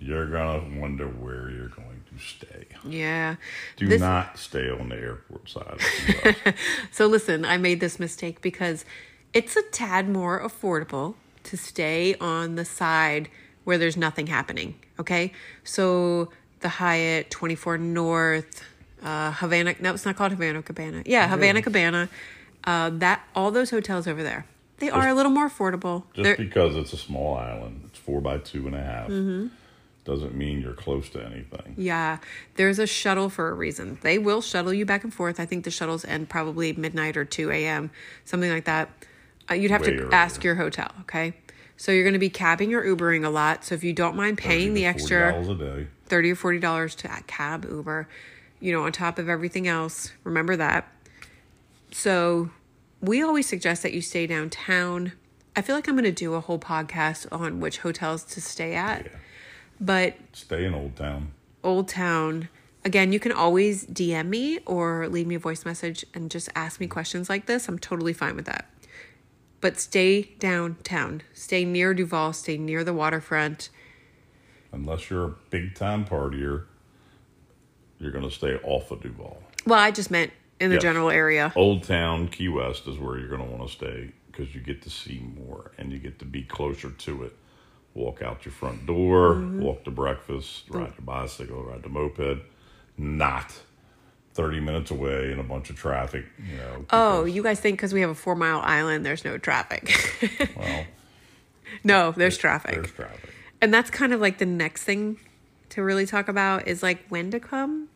you're 0.00 0.26
going 0.26 0.72
to 0.74 0.80
wonder 0.80 1.06
where 1.06 1.50
you're 1.50 1.68
going 1.68 2.01
stay. 2.18 2.66
Yeah. 2.84 3.36
Do 3.76 3.86
This- 3.86 4.00
not 4.00 4.38
stay 4.38 4.68
on 4.70 4.88
the 4.88 4.96
airport 4.96 5.48
side. 5.48 5.78
The. 5.78 6.54
So 6.90 7.06
listen, 7.06 7.44
I 7.44 7.56
made 7.58 7.80
this 7.80 7.98
mistake 7.98 8.40
because 8.42 8.84
it's 9.32 9.56
a 9.56 9.62
tad 9.62 10.08
more 10.08 10.40
affordable 10.40 11.14
to 11.44 11.56
stay 11.56 12.14
on 12.16 12.54
the 12.56 12.64
side 12.64 13.28
where 13.64 13.78
there's 13.78 13.96
nothing 13.96 14.26
happening. 14.26 14.74
Okay, 15.00 15.32
so 15.64 16.30
the 16.60 16.68
Hyatt, 16.68 17.30
Twenty 17.30 17.54
Four 17.54 17.78
North, 17.78 18.62
uh, 19.02 19.32
Havana. 19.32 19.74
No, 19.80 19.94
it's 19.94 20.04
not 20.04 20.16
called 20.16 20.32
Havana 20.32 20.62
Cabana. 20.62 21.02
Yeah, 21.06 21.28
Havana 21.28 21.62
Cabana. 21.62 22.08
Uh, 22.64 22.90
that 22.90 23.24
all 23.34 23.50
those 23.50 23.70
hotels 23.70 24.06
over 24.06 24.22
there, 24.22 24.46
they 24.78 24.88
are 24.90 25.08
a 25.08 25.14
little 25.14 25.32
more 25.32 25.48
affordable. 25.48 26.04
Just 26.14 26.22
They're- 26.24 26.36
because 26.36 26.76
it's 26.76 26.92
a 26.92 26.96
small 26.96 27.36
island, 27.36 27.82
it's 27.86 27.98
four 27.98 28.20
by 28.20 28.38
two 28.38 28.66
and 28.66 28.76
a 28.76 28.82
half, 28.82 29.08
Mm-hmm. 29.08 29.48
Doesn't 30.04 30.34
mean 30.34 30.60
you're 30.60 30.74
close 30.74 31.08
to 31.10 31.24
anything. 31.24 31.74
Yeah, 31.76 32.18
there's 32.56 32.78
a 32.78 32.86
shuttle 32.86 33.28
for 33.28 33.50
a 33.50 33.54
reason. 33.54 33.98
They 34.02 34.18
will 34.18 34.40
shuttle 34.40 34.72
you 34.72 34.84
back 34.84 35.04
and 35.04 35.14
forth. 35.14 35.38
I 35.38 35.46
think 35.46 35.64
the 35.64 35.70
shuttles 35.70 36.04
end 36.04 36.28
probably 36.28 36.72
midnight 36.72 37.16
or 37.16 37.24
2 37.24 37.50
a.m., 37.52 37.90
something 38.24 38.50
like 38.50 38.64
that. 38.64 38.90
Uh, 39.50 39.54
you'd 39.54 39.70
have 39.70 39.82
Way 39.82 39.90
to 39.90 40.02
earlier. 40.02 40.14
ask 40.14 40.42
your 40.42 40.56
hotel, 40.56 40.90
okay? 41.02 41.34
So 41.76 41.92
you're 41.92 42.04
going 42.04 42.12
to 42.14 42.18
be 42.18 42.30
cabbing 42.30 42.74
or 42.74 42.84
Ubering 42.84 43.24
a 43.24 43.28
lot. 43.28 43.64
So 43.64 43.74
if 43.74 43.82
you 43.84 43.92
don't 43.92 44.16
mind 44.16 44.38
paying 44.38 44.74
the 44.74 44.86
extra 44.86 45.32
$40 45.34 45.50
a 45.50 45.54
day. 45.82 45.86
30 46.06 46.30
or 46.32 46.36
40 46.36 46.58
dollars 46.58 46.94
to 46.96 47.08
cab 47.26 47.66
Uber, 47.68 48.08
you 48.60 48.72
know, 48.72 48.84
on 48.84 48.92
top 48.92 49.18
of 49.18 49.28
everything 49.28 49.66
else, 49.66 50.12
remember 50.24 50.56
that. 50.56 50.86
So 51.90 52.50
we 53.00 53.22
always 53.22 53.48
suggest 53.48 53.82
that 53.82 53.92
you 53.92 54.00
stay 54.00 54.26
downtown. 54.26 55.12
I 55.56 55.62
feel 55.62 55.74
like 55.74 55.88
I'm 55.88 55.94
going 55.94 56.04
to 56.04 56.12
do 56.12 56.34
a 56.34 56.40
whole 56.40 56.58
podcast 56.58 57.26
on 57.32 57.60
which 57.60 57.78
hotels 57.78 58.24
to 58.24 58.40
stay 58.40 58.74
at. 58.74 59.04
Yeah. 59.06 59.12
But 59.82 60.14
Stay 60.32 60.64
in 60.64 60.74
Old 60.74 60.94
Town. 60.96 61.32
Old 61.64 61.88
Town. 61.88 62.48
Again, 62.84 63.12
you 63.12 63.18
can 63.20 63.32
always 63.32 63.84
DM 63.86 64.28
me 64.28 64.60
or 64.64 65.08
leave 65.08 65.26
me 65.26 65.34
a 65.34 65.38
voice 65.40 65.64
message 65.64 66.04
and 66.14 66.30
just 66.30 66.48
ask 66.54 66.78
me 66.80 66.86
questions 66.86 67.28
like 67.28 67.46
this. 67.46 67.68
I'm 67.68 67.78
totally 67.80 68.12
fine 68.12 68.36
with 68.36 68.44
that. 68.46 68.70
But 69.60 69.78
stay 69.80 70.22
downtown. 70.38 71.22
Stay 71.32 71.64
near 71.64 71.94
Duval. 71.94 72.32
Stay 72.32 72.56
near 72.58 72.84
the 72.84 72.92
waterfront. 72.92 73.70
Unless 74.72 75.10
you're 75.10 75.24
a 75.24 75.34
big 75.50 75.74
time 75.74 76.04
partier, 76.04 76.64
you're 77.98 78.10
going 78.12 78.24
to 78.24 78.30
stay 78.34 78.56
off 78.64 78.90
of 78.90 79.02
Duval. 79.02 79.42
Well, 79.66 79.78
I 79.78 79.90
just 79.90 80.10
meant 80.10 80.32
in 80.60 80.70
the 80.70 80.76
Yes. 80.76 80.82
general 80.82 81.10
area. 81.10 81.52
Old 81.56 81.82
Town, 81.84 82.28
Key 82.28 82.48
West 82.48 82.86
is 82.86 82.98
where 82.98 83.18
you're 83.18 83.28
going 83.28 83.44
to 83.44 83.56
want 83.56 83.68
to 83.68 83.72
stay 83.76 84.12
because 84.30 84.54
you 84.54 84.60
get 84.60 84.82
to 84.82 84.90
see 84.90 85.20
more 85.36 85.72
and 85.78 85.92
you 85.92 85.98
get 85.98 86.18
to 86.20 86.24
be 86.24 86.42
closer 86.42 86.90
to 86.90 87.24
it. 87.24 87.36
Walk 87.94 88.22
out 88.22 88.44
your 88.44 88.52
front 88.52 88.86
door, 88.86 89.34
Mm-hmm. 89.34 89.60
walk 89.62 89.84
to 89.84 89.90
breakfast, 89.90 90.64
ride 90.70 90.92
your 90.96 91.04
bicycle, 91.04 91.62
ride 91.62 91.82
the 91.82 91.88
moped. 91.88 92.42
Not 92.96 93.52
30 94.34 94.60
minutes 94.60 94.90
away 94.90 95.30
in 95.32 95.38
a 95.38 95.42
bunch 95.42 95.68
of 95.70 95.76
traffic, 95.76 96.24
you 96.50 96.56
know. 96.56 96.86
Oh, 96.90 97.24
you 97.24 97.42
guys 97.42 97.60
think 97.60 97.76
because 97.78 97.92
we 97.92 98.00
have 98.00 98.10
a 98.10 98.14
four 98.14 98.34
mile 98.34 98.60
island, 98.62 99.04
there's 99.04 99.24
no 99.24 99.36
traffic? 99.38 99.94
well, 100.56 100.84
no, 101.84 102.12
there's 102.12 102.38
traffic. 102.38 102.74
there's 102.74 102.92
traffic. 102.92 103.30
and 103.60 103.72
that's 103.74 103.90
kind 103.90 104.12
of 104.12 104.20
like 104.20 104.38
the 104.38 104.46
next 104.46 104.84
thing 104.84 105.18
to 105.70 105.82
really 105.82 106.06
talk 106.06 106.28
about 106.28 106.66
is 106.68 106.82
like 106.82 107.04
when 107.08 107.30
to 107.30 107.40
come. 107.40 107.88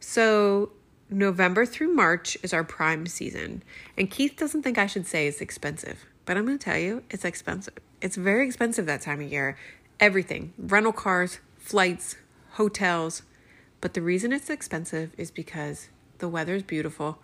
So 0.00 0.72
November 1.10 1.64
through 1.66 1.94
March 1.94 2.36
is 2.42 2.52
our 2.52 2.64
prime 2.64 3.06
season. 3.06 3.62
And 3.96 4.10
Keith 4.10 4.36
doesn't 4.36 4.62
think 4.62 4.76
I 4.78 4.86
should 4.86 5.06
say 5.06 5.26
it's 5.26 5.40
expensive, 5.40 6.04
but 6.28 6.36
I'm 6.36 6.44
going 6.44 6.58
to 6.58 6.64
tell 6.64 6.76
you 6.76 7.04
it's 7.08 7.24
expensive. 7.24 7.72
It's 8.02 8.14
very 8.16 8.46
expensive 8.46 8.84
that 8.84 9.00
time 9.00 9.22
of 9.22 9.32
year. 9.32 9.56
Everything, 9.98 10.52
rental 10.58 10.92
cars, 10.92 11.38
flights, 11.56 12.16
hotels. 12.50 13.22
But 13.80 13.94
the 13.94 14.02
reason 14.02 14.34
it's 14.34 14.50
expensive 14.50 15.12
is 15.16 15.30
because 15.30 15.88
the 16.18 16.28
weather 16.28 16.54
is 16.54 16.62
beautiful. 16.62 17.18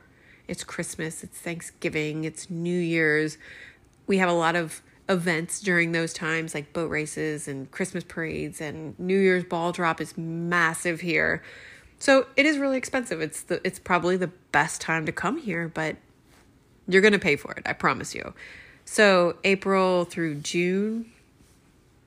It's 0.48 0.64
Christmas, 0.64 1.22
it's 1.22 1.38
Thanksgiving, 1.38 2.24
it's 2.24 2.48
New 2.48 2.80
Year's. 2.80 3.36
We 4.06 4.16
have 4.16 4.30
a 4.30 4.32
lot 4.32 4.56
of 4.56 4.80
events 5.06 5.60
during 5.60 5.92
those 5.92 6.14
times 6.14 6.54
like 6.54 6.72
boat 6.72 6.88
races 6.88 7.46
and 7.46 7.70
Christmas 7.70 8.04
parades 8.04 8.58
and 8.58 8.98
New 8.98 9.18
Year's 9.18 9.44
ball 9.44 9.70
drop 9.70 10.00
is 10.00 10.16
massive 10.16 11.02
here. 11.02 11.42
So 11.98 12.28
it 12.36 12.46
is 12.46 12.56
really 12.56 12.78
expensive. 12.78 13.20
It's 13.20 13.42
the 13.42 13.60
it's 13.66 13.78
probably 13.78 14.16
the 14.16 14.30
best 14.50 14.80
time 14.80 15.04
to 15.04 15.12
come 15.12 15.36
here, 15.36 15.68
but 15.68 15.96
you're 16.88 17.02
going 17.02 17.12
to 17.12 17.18
pay 17.18 17.36
for 17.36 17.52
it, 17.52 17.64
I 17.66 17.74
promise 17.74 18.14
you. 18.14 18.32
So 18.84 19.36
April 19.44 20.04
through 20.04 20.36
June, 20.36 21.10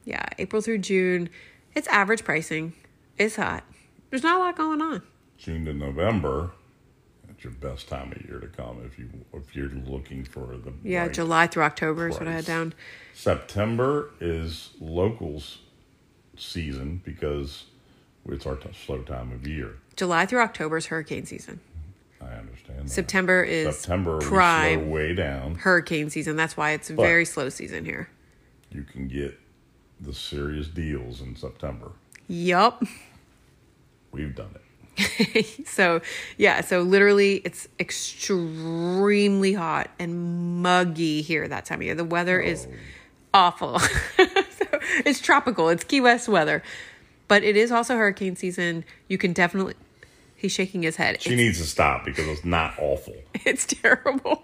yeah, 0.05 0.25
April 0.37 0.61
through 0.61 0.79
June, 0.79 1.29
it's 1.75 1.87
average 1.87 2.23
pricing. 2.23 2.73
It's 3.17 3.35
hot. 3.35 3.63
There's 4.09 4.23
not 4.23 4.37
a 4.37 4.39
lot 4.39 4.55
going 4.55 4.81
on. 4.81 5.01
June 5.37 5.65
to 5.65 5.73
November, 5.73 6.51
That's 7.27 7.43
your 7.43 7.53
best 7.53 7.87
time 7.89 8.11
of 8.11 8.21
year 8.25 8.39
to 8.39 8.47
come 8.47 8.81
if 8.85 8.97
you 8.97 9.09
if 9.33 9.55
you're 9.55 9.69
looking 9.69 10.23
for 10.23 10.55
the 10.57 10.73
Yeah, 10.83 11.03
right 11.03 11.13
July 11.13 11.47
through 11.47 11.63
October 11.63 12.07
is 12.09 12.17
what 12.17 12.27
I 12.27 12.33
had 12.33 12.45
down. 12.45 12.73
September 13.13 14.11
is 14.19 14.69
locals 14.79 15.59
season 16.37 17.01
because 17.03 17.65
it's 18.29 18.45
our 18.45 18.55
t- 18.55 18.69
slow 18.85 19.01
time 19.01 19.31
of 19.31 19.47
year. 19.47 19.77
July 19.95 20.25
through 20.25 20.41
October 20.41 20.77
is 20.77 20.87
hurricane 20.87 21.25
season. 21.25 21.59
I 22.21 22.33
understand. 22.35 22.87
That. 22.87 22.89
September 22.89 23.43
is 23.43 23.77
September 23.77 24.17
we 24.17 24.25
prime 24.25 24.79
slow 24.79 24.89
way 24.89 25.13
down. 25.13 25.55
hurricane 25.55 26.09
season. 26.09 26.35
That's 26.35 26.57
why 26.57 26.71
it's 26.71 26.89
a 26.89 26.93
very 26.93 27.25
slow 27.25 27.49
season 27.49 27.85
here. 27.85 28.09
You 28.71 28.83
can 28.83 29.07
get 29.07 29.39
the 29.99 30.13
serious 30.13 30.67
deals 30.67 31.21
in 31.21 31.35
September. 31.35 31.91
Yup. 32.27 32.83
We've 34.11 34.35
done 34.35 34.55
it. 34.55 34.61
so 35.67 36.01
yeah, 36.37 36.61
so 36.61 36.81
literally 36.81 37.35
it's 37.45 37.67
extremely 37.79 39.53
hot 39.53 39.89
and 39.99 40.61
muggy 40.61 41.21
here 41.21 41.47
that 41.47 41.65
time 41.65 41.79
of 41.79 41.85
year. 41.85 41.95
The 41.95 42.03
weather 42.03 42.39
is 42.39 42.67
awful. 43.33 43.79
so 44.17 44.79
it's 45.05 45.19
tropical. 45.19 45.69
It's 45.69 45.83
Key 45.83 46.01
West 46.01 46.27
weather. 46.27 46.63
But 47.27 47.43
it 47.43 47.57
is 47.57 47.71
also 47.71 47.97
hurricane 47.97 48.35
season. 48.35 48.85
You 49.07 49.17
can 49.17 49.33
definitely 49.33 49.75
He's 50.37 50.51
shaking 50.51 50.83
his 50.83 50.95
head. 50.95 51.21
She 51.21 51.35
needs 51.35 51.57
to 51.57 51.65
stop 51.65 52.05
because 52.05 52.27
it's 52.27 52.45
not 52.45 52.73
awful. 52.79 53.15
It's 53.45 53.65
terrible. 53.65 54.43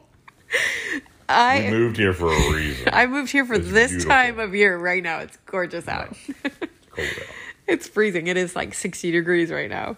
I 1.30 1.70
moved 1.70 1.98
here 1.98 2.14
for 2.14 2.32
a 2.32 2.52
reason. 2.54 2.90
I 2.92 3.06
moved 3.06 3.32
here 3.32 3.46
for 3.46 3.56
It's 3.56 3.72
this 3.72 3.92
beautiful. 3.92 4.12
time 4.12 4.40
of 4.40 4.54
year. 4.54 4.78
Right 4.78 5.02
now, 5.04 5.20
it's 5.20 5.38
gorgeous 5.46 5.88
out. 5.88 6.16
Cold 6.90 7.08
out. 7.20 7.26
it's 7.68 7.88
freezing. 7.88 8.28
It 8.28 8.38
is 8.38 8.56
like 8.56 8.74
60 8.74 9.12
degrees 9.12 9.52
right 9.52 9.70
now. 9.70 9.98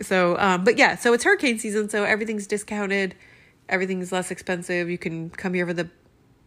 So, 0.00 0.36
um, 0.38 0.64
but 0.64 0.78
yeah, 0.78 0.96
so 0.96 1.12
it's 1.12 1.24
hurricane 1.24 1.58
season, 1.58 1.88
so 1.88 2.04
everything's 2.04 2.46
discounted. 2.46 3.14
Everything's 3.68 4.12
less 4.12 4.30
expensive. 4.30 4.88
You 4.90 4.98
can 4.98 5.30
come 5.30 5.54
here 5.54 5.66
for 5.66 5.74
the 5.74 5.88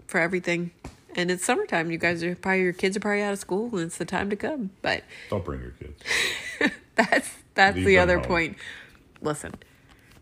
for 0.08 0.20
everything. 0.20 0.72
And 1.16 1.32
it's 1.32 1.46
summertime. 1.46 1.92
You 1.92 1.98
guys 1.98 2.24
are 2.24 2.36
probably 2.36 2.62
your 2.62 2.74
kids 2.74 2.98
are 2.98 3.00
probably 3.00 3.22
out 3.22 3.34
of 3.34 3.40
school 3.40 3.70
and 3.74 3.82
it's 3.86 3.98
the 3.98 4.06
time 4.06 4.30
to 4.32 4.36
come. 4.36 4.72
But 4.82 5.04
Don't 5.30 5.46
bring 5.46 5.62
your 5.62 5.72
kids. 5.72 6.74
that's 6.96 7.30
that's 7.56 7.76
Leave 7.76 7.86
the 7.86 7.98
other 7.98 8.20
point. 8.20 8.58
Listen. 9.22 9.54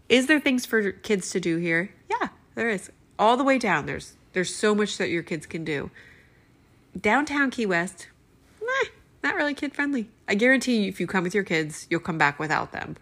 Is 0.10 0.28
there 0.28 0.40
things 0.40 0.66
for 0.66 0.92
kids 0.92 1.30
to 1.32 1.40
do 1.40 1.58
here? 1.58 1.92
Yeah, 2.10 2.30
there 2.56 2.70
is. 2.70 2.92
All 3.18 3.38
the 3.38 3.44
way 3.44 3.58
down 3.58 3.86
there's 3.86 4.16
there's 4.34 4.54
so 4.54 4.74
much 4.74 4.98
that 4.98 5.10
your 5.10 5.24
kids 5.24 5.46
can 5.46 5.64
do. 5.64 5.92
Downtown 7.00 7.50
Key 7.50 7.66
West, 7.66 8.08
nah, 8.62 8.90
not 9.24 9.36
really 9.36 9.54
kid 9.54 9.74
friendly. 9.74 10.10
I 10.28 10.36
guarantee 10.36 10.84
you 10.84 10.90
if 10.90 11.00
you 11.00 11.08
come 11.08 11.24
with 11.24 11.34
your 11.34 11.44
kids, 11.44 11.88
you'll 11.90 12.00
come 12.00 12.18
back 12.18 12.40
without 12.40 12.72
them. 12.72 12.98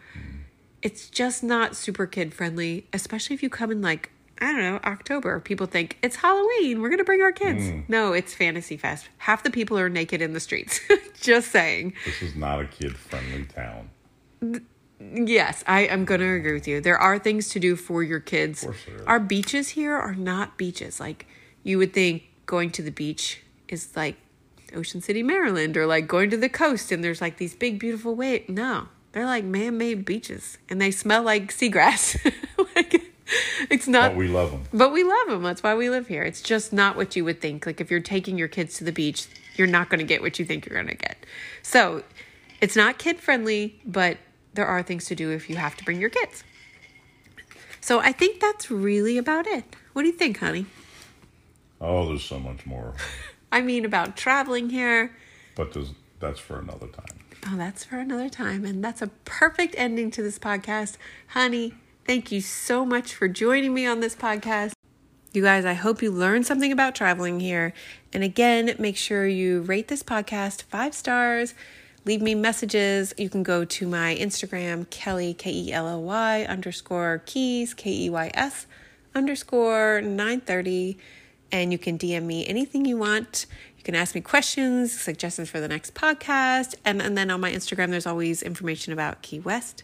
It's 0.81 1.09
just 1.09 1.43
not 1.43 1.75
super 1.75 2.07
kid 2.07 2.33
friendly, 2.33 2.87
especially 2.93 3.33
if 3.33 3.43
you 3.43 3.49
come 3.49 3.71
in 3.71 3.81
like 3.81 4.11
I 4.41 4.51
don't 4.51 4.61
know, 4.61 4.79
October. 4.83 5.39
People 5.39 5.67
think 5.67 5.99
it's 6.01 6.15
Halloween. 6.15 6.81
We're 6.81 6.89
going 6.89 6.97
to 6.97 7.03
bring 7.03 7.21
our 7.21 7.31
kids. 7.31 7.65
Mm. 7.65 7.87
No, 7.87 8.11
it's 8.13 8.33
Fantasy 8.33 8.75
Fest. 8.75 9.07
Half 9.19 9.43
the 9.43 9.51
people 9.51 9.77
are 9.77 9.87
naked 9.87 10.19
in 10.19 10.33
the 10.33 10.39
streets. 10.39 10.79
just 11.21 11.51
saying. 11.51 11.93
This 12.05 12.23
is 12.23 12.35
not 12.35 12.59
a 12.59 12.65
kid 12.65 12.97
friendly 12.97 13.45
town. 13.45 13.91
Yes, 14.99 15.63
I 15.67 15.82
am 15.82 16.06
going 16.06 16.21
to 16.21 16.27
agree 16.34 16.54
with 16.54 16.67
you. 16.67 16.80
There 16.80 16.97
are 16.97 17.17
things 17.17 17.49
to 17.49 17.60
do 17.60 17.75
for 17.75 18.04
your 18.04 18.19
kids. 18.19 18.62
There 18.62 18.71
is. 18.71 19.01
Our 19.08 19.19
beaches 19.19 19.69
here 19.69 19.95
are 19.95 20.15
not 20.15 20.58
beaches. 20.58 20.99
Like 20.99 21.27
you 21.63 21.77
would 21.77 21.93
think 21.93 22.23
going 22.45 22.71
to 22.71 22.82
the 22.82 22.91
beach 22.91 23.41
is 23.67 23.95
like 23.95 24.17
Ocean 24.75 25.01
City, 25.01 25.23
Maryland, 25.23 25.75
or 25.75 25.86
like 25.86 26.08
going 26.08 26.30
to 26.30 26.38
the 26.38 26.49
coast 26.49 26.91
and 26.91 27.04
there's 27.04 27.19
like 27.21 27.38
these 27.38 27.56
big, 27.56 27.80
beautiful 27.80 28.15
waves. 28.15 28.47
No, 28.47 28.88
they're 29.12 29.25
like 29.25 29.43
man 29.43 29.77
made 29.77 30.06
beaches 30.06 30.58
and 30.69 30.80
they 30.80 30.91
smell 30.91 31.23
like 31.23 31.51
seagrass. 31.51 32.17
like, 32.75 33.01
it's 33.69 33.88
not 33.88 34.12
But 34.12 34.17
we 34.17 34.27
love 34.27 34.51
them. 34.51 34.63
but 34.71 34.91
we 34.91 35.04
love 35.04 35.27
them. 35.27 35.43
That's 35.43 35.63
why 35.63 35.75
we 35.75 35.89
live 35.89 36.08
here. 36.08 36.23
It's 36.23 36.41
just 36.41 36.71
not 36.71 36.95
what 36.95 37.15
you 37.15 37.25
would 37.25 37.41
think. 37.41 37.65
Like 37.65 37.82
if 37.82 37.89
you're 37.89 37.99
taking 37.99 38.38
your 38.38 38.47
kids 38.47 38.77
to 38.77 38.84
the 38.84 38.91
beach, 38.91 39.27
you're 39.56 39.67
not 39.67 39.89
going 39.89 39.99
to 39.99 40.06
get 40.06 40.21
what 40.21 40.38
you 40.39 40.45
think 40.45 40.65
you're 40.65 40.75
going 40.82 40.95
to 40.95 40.95
get. 40.95 41.25
So 41.63 42.04
it's 42.62 42.75
not 42.75 42.97
kid 42.99 43.19
friendly, 43.19 43.82
but 43.86 44.17
there 44.53 44.65
are 44.65 44.83
things 44.83 45.05
to 45.05 45.15
do 45.15 45.31
if 45.31 45.49
you 45.49 45.55
have 45.55 45.75
to 45.77 45.83
bring 45.83 45.99
your 45.99 46.09
kids. 46.09 46.43
So 47.79 47.99
I 47.99 48.11
think 48.11 48.39
that's 48.39 48.69
really 48.69 49.17
about 49.17 49.47
it. 49.47 49.63
What 49.93 50.03
do 50.03 50.07
you 50.07 50.13
think, 50.13 50.39
honey? 50.39 50.65
Oh, 51.79 52.07
there's 52.07 52.23
so 52.23 52.39
much 52.39 52.65
more. 52.65 52.93
I 53.51 53.61
mean, 53.61 53.85
about 53.85 54.15
traveling 54.15 54.69
here. 54.69 55.15
But 55.55 55.75
that's 56.19 56.39
for 56.39 56.59
another 56.59 56.87
time. 56.87 57.17
Oh, 57.47 57.57
that's 57.57 57.83
for 57.83 57.97
another 57.97 58.29
time. 58.29 58.63
And 58.65 58.83
that's 58.83 59.01
a 59.01 59.07
perfect 59.25 59.73
ending 59.77 60.11
to 60.11 60.21
this 60.21 60.37
podcast. 60.37 60.97
Honey, 61.29 61.73
thank 62.05 62.31
you 62.31 62.39
so 62.39 62.85
much 62.85 63.15
for 63.15 63.27
joining 63.27 63.73
me 63.73 63.85
on 63.85 63.99
this 63.99 64.15
podcast. 64.15 64.73
You 65.33 65.41
guys, 65.41 65.65
I 65.65 65.73
hope 65.73 66.01
you 66.01 66.11
learned 66.11 66.45
something 66.45 66.71
about 66.71 66.93
traveling 66.93 67.39
here. 67.39 67.73
And 68.13 68.23
again, 68.23 68.75
make 68.77 68.97
sure 68.97 69.25
you 69.25 69.61
rate 69.61 69.87
this 69.87 70.03
podcast 70.03 70.63
five 70.63 70.93
stars. 70.93 71.55
Leave 72.03 72.21
me 72.21 72.33
messages. 72.33 73.13
You 73.17 73.29
can 73.29 73.43
go 73.43 73.63
to 73.63 73.87
my 73.87 74.17
Instagram, 74.19 74.89
Kelly, 74.89 75.33
K 75.33 75.51
E 75.51 75.71
L 75.71 75.87
L 75.87 76.01
Y 76.01 76.43
underscore 76.45 77.21
keys, 77.25 77.73
K 77.73 78.05
E 78.05 78.09
Y 78.09 78.31
S 78.33 78.65
underscore 79.13 80.01
930. 80.01 80.97
And 81.51 81.71
you 81.71 81.77
can 81.77 81.97
DM 81.97 82.23
me 82.23 82.47
anything 82.47 82.85
you 82.85 82.97
want. 82.97 83.45
You 83.77 83.83
can 83.83 83.95
ask 83.95 84.15
me 84.15 84.21
questions, 84.21 84.91
suggestions 84.99 85.49
for 85.49 85.59
the 85.59 85.67
next 85.67 85.93
podcast. 85.93 86.75
And, 86.85 87.01
and 87.01 87.17
then 87.17 87.29
on 87.29 87.41
my 87.41 87.51
Instagram, 87.51 87.89
there's 87.89 88.05
always 88.05 88.41
information 88.41 88.93
about 88.93 89.21
Key 89.21 89.39
West. 89.39 89.83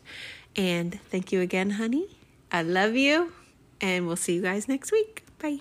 And 0.55 0.99
thank 1.11 1.31
you 1.31 1.41
again, 1.41 1.71
honey. 1.71 2.07
I 2.51 2.61
love 2.63 2.95
you. 2.95 3.33
And 3.81 4.07
we'll 4.07 4.15
see 4.15 4.35
you 4.35 4.41
guys 4.41 4.67
next 4.67 4.91
week. 4.91 5.23
Bye. 5.39 5.59